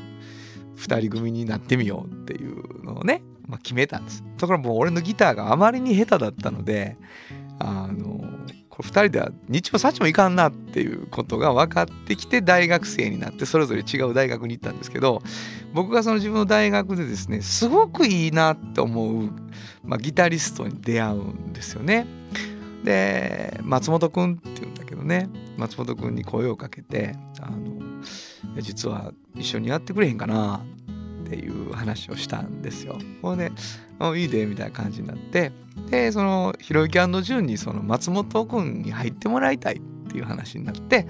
[0.77, 6.97] 2人組になってみようっていうのをね、まあ、決めたんですところがもう俺のギターがあまりに下手だったので
[7.59, 8.25] あの
[8.69, 15.21] これ2人では日もさちもいかんなっていうことが分かってきて大学生になってそれぞれ違う大学に行ったんですけど
[15.73, 19.29] 僕がその自分の大学でですねすごくいいなって思う、
[19.83, 22.05] まあ、ギタリストに出会うんですよね。
[22.83, 25.27] で松本くんって言うんだけどね
[25.57, 28.01] 松本くんに声をかけてあの
[28.61, 30.63] 実は一緒にやってくれへんかな
[31.25, 32.97] っていう話をしたんですよ。
[33.21, 33.51] ほんで
[33.99, 35.51] 「あいいで」みたいな感じになって
[35.89, 41.07] でそのひろゆき潤にその松本くんに入ってもらいたいっていう話になって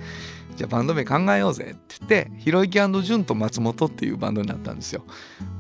[0.55, 5.03] じゃあバンド名考えようぜって言ってひろゆき潤と松本っていうバンドになったんですよ。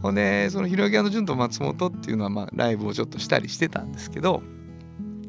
[0.01, 4.41] ほんでそのひろゆき潤と松本っていうのはまあライブをちょっとしたりしてたんですけど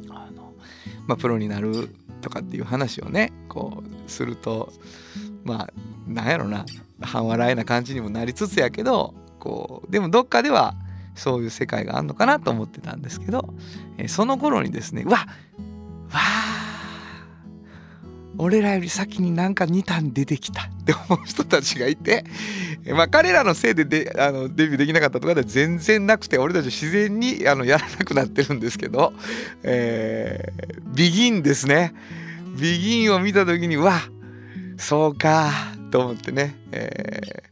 [0.08, 0.54] あの、
[1.08, 1.90] まあ、プロになる
[2.26, 4.72] とかっていう話をねこうすると
[5.44, 5.72] まあ
[6.08, 6.66] なんやろな
[7.00, 10.74] 半笑いな感じにもなりつつやけどこうでもどっかでは
[11.14, 13.54] そういう世界があるのかなと思ってたんですけど、
[13.96, 15.26] えその頃にですねうわわ
[16.10, 16.75] あ
[18.38, 22.24] 俺らより先になんか2単出てきたって思う人たちがいて、
[22.86, 29.12] まあ、彼らのせいでであのデビューできなかったとかでは全然なくて俺たち自然にあのやらなくなってるんですけど、
[29.62, 31.92] えービギンですね。
[32.58, 34.00] ビギンを見た時にわ
[34.78, 35.50] そうか
[35.90, 37.46] と思ってね、えー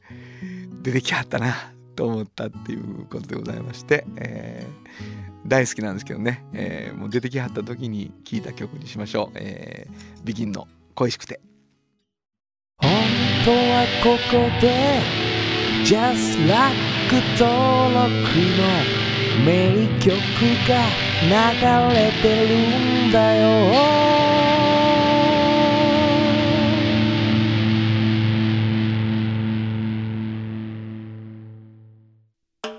[0.82, 1.54] 出てきはったな
[1.96, 11.40] と思ったっていうことでございまして、えー大好きなんですけどね、えーもう出てきはった時に聴いた曲にしましょう、えー、ビギンの恋しくて。
[12.78, 12.90] 本
[13.44, 15.02] 当はここで
[15.84, 16.48] JUSTLUCK
[17.38, 18.04] 登録
[18.56, 18.64] の
[19.44, 20.08] 名曲
[20.66, 20.72] が
[21.22, 24.13] 流れてるんだよ。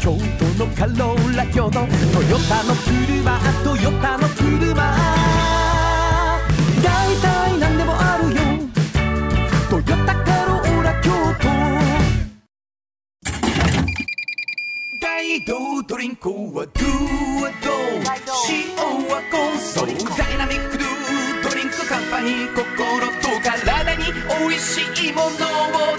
[0.00, 1.82] 京都のカローラ京都ト
[2.22, 4.74] ヨタの車トヨタの車。
[6.82, 8.40] 大体何でもあるよ。
[9.68, 11.48] トヨタカローラ京都。
[15.02, 16.86] 大道ドリンクはドゥ
[17.42, 17.68] はド
[18.48, 18.74] 塩
[19.06, 20.88] はコンソーダイナミックドゥ
[21.42, 22.64] ドリンクカンパニー心
[23.20, 24.04] と体に
[24.48, 24.80] 美味し
[25.10, 25.30] いものを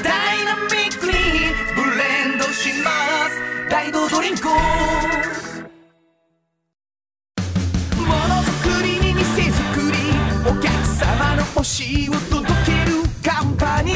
[0.02, 1.14] ダイナミックに
[1.76, 2.89] ブレンドしま
[3.30, 3.30] す。
[3.72, 4.59] 大道ドリンクもの
[8.43, 9.97] づくりに店づくり
[10.45, 13.95] お客様の欲しいを届けるカンパニー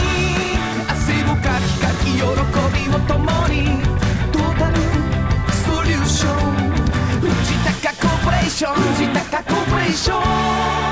[0.89, 2.23] 汗をかきかき喜び
[2.95, 3.19] を共
[3.49, 3.83] に
[4.31, 4.77] トータル
[5.51, 6.35] ソリューション
[7.19, 7.29] 藤
[7.83, 10.85] 高コーポレーション藤高コーポレーション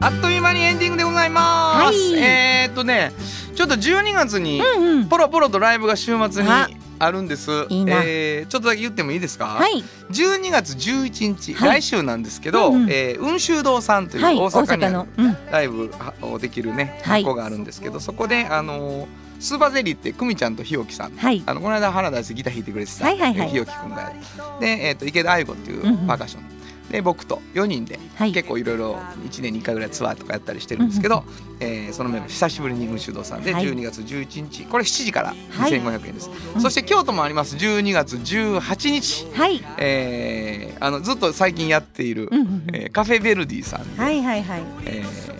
[0.00, 2.14] あっという間にエンディングでございます、はい。
[2.22, 3.12] えーっとね
[3.54, 5.08] ちょっと12月にうんうん。
[5.08, 6.68] ポロポロとライブが週末にあ。
[7.00, 7.66] あるんです。
[7.68, 8.02] いいな。
[8.04, 9.84] えーちょっとだけ言ってもいいですか、はい。
[10.10, 11.80] 12月11日、はい。
[11.80, 12.90] 来週なんですけど、うんうん。
[12.90, 15.06] えー雲州堂さんというはい大阪にあるの。
[15.16, 15.36] うん。
[15.50, 15.90] ライブ
[16.22, 17.22] をできるねはい。
[17.22, 19.06] 学校があるんですけど、そこであのー
[19.40, 21.12] スーパーゼリーって久美ちゃんと日置さん。
[21.16, 21.40] はい。
[21.46, 23.48] あのこの間原田でギター弾いてくれてた、はいはいはい。
[23.48, 24.12] えー日置くんが
[24.60, 26.06] で、えー、と池田愛子っていううんうん。
[26.08, 26.42] パーカッション、
[26.90, 28.32] で僕と4人ではい。
[28.32, 31.24] 結構いろいろ1年に1回ぐらいツアーとかやったりしてるんですけど、
[31.60, 33.64] えーそのメンバー久しぶりに雲州堂さんではい。
[33.64, 34.64] 12月11日。
[34.64, 35.72] これ7時からはい。
[35.72, 36.60] 2500円です、うん。
[36.62, 37.56] そして京都もあります。
[37.56, 39.62] 12月18日、はい。
[39.78, 42.64] えーあのずっと最近やっている、うんうんうん。
[42.72, 44.62] えーカフェベルディさんで、はいはいはい。
[44.86, 45.38] えー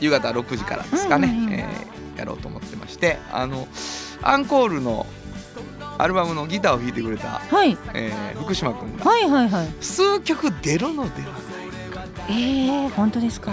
[0.00, 1.52] 夕方6時からですかね、うんうんうん。
[1.54, 3.66] えーやろうと思ってましてあの
[4.22, 5.04] アンコールの
[5.98, 7.76] アルバムのギターを弾いてくれた、はい。
[7.94, 9.04] えー福島君が。
[9.04, 9.68] はいはいはい。
[9.80, 11.28] 数曲出るのでは
[12.28, 13.52] えー、本当ですか？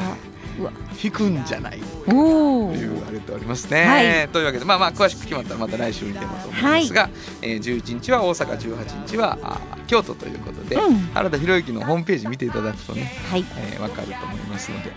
[1.01, 1.79] 弾くんじゃない。
[2.05, 3.85] というあれておりますね。
[3.85, 4.29] はい。
[4.29, 7.09] というわけでまあまあ詳しく決まったらまた来週にでもと思いますが、
[7.41, 10.95] えー、11日は大阪18日はあー京都ということで、うん。
[11.13, 13.45] 原田博之のホームページ見ていただくとね、はい。
[13.57, 14.91] えー、わかると思いますので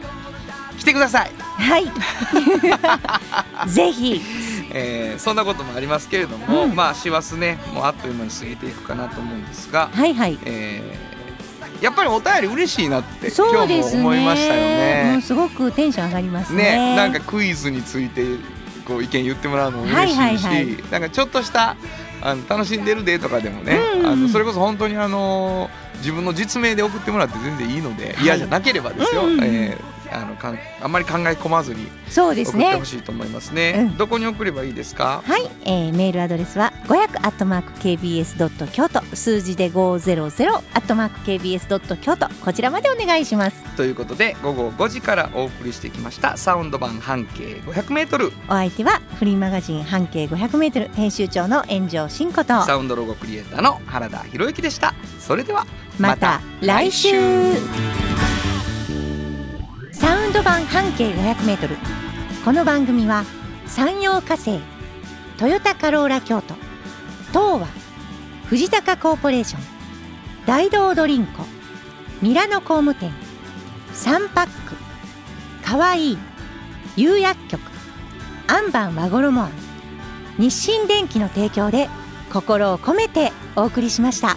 [0.79, 1.85] 来てください、はい。
[3.71, 4.21] ぜひ
[4.73, 6.75] えー、そんなこともありますけれども、うん。
[6.75, 10.39] まあ師走ねもうあっという間に過ぎていくかなと思うんですが、はいはい。
[10.45, 15.13] えー、やっぱりお便り嬉しいなって今日も思いましたよね。
[15.13, 15.21] もう。
[15.23, 16.65] すごくテンション上がりますね。
[16.65, 18.25] ね、なんかクイズについて
[18.87, 20.91] こう意見言ってもらうのも嬉しいし、はいはいはい。
[20.91, 21.77] なんかちょっとした
[22.23, 24.07] あの楽しんでるでとかでもね、うんうん。
[24.07, 28.25] あのそれこそ本当にあの自分の実名で送ってもらって全然いいので、はい。
[28.25, 29.43] 嫌じゃなければですよ、うん。
[29.43, 33.75] えーあのかんあんまり考え込まずにそうですね送ってほしいと思いますね。
[33.79, 35.23] うんどこに送ればいいですか？
[35.25, 54.95] はい、えーメールアドレスは500アットマーク KBS ドット京都数字で500アットマーク KBS ドット京都こちらまでお願いしますということで午後5時からお送りしてきましたサウンド版半径500メートルお相手はフリーマガジン半径500メートル編集長の炎上真子とサウンドロゴクリエイターの原田博之でした。
[55.19, 55.67] それでは
[55.99, 57.09] また来週
[59.95, 61.77] サウンド版半径500メートル
[62.45, 63.23] この番組は
[63.65, 64.59] 山陽火星
[65.39, 66.55] トヨタカローラ京都
[67.29, 67.69] 東和
[68.47, 69.63] 藤高コーポレーション
[70.47, 71.45] 大道ドリンコ
[72.21, 73.13] ミラノ工務店
[73.93, 74.75] サンパック
[75.65, 76.19] かわいい
[76.97, 77.61] 釉薬局
[78.49, 79.53] アンバン和衣あん
[80.39, 81.89] 日清電機の提供で
[82.33, 84.37] 心を込めてお送りしました。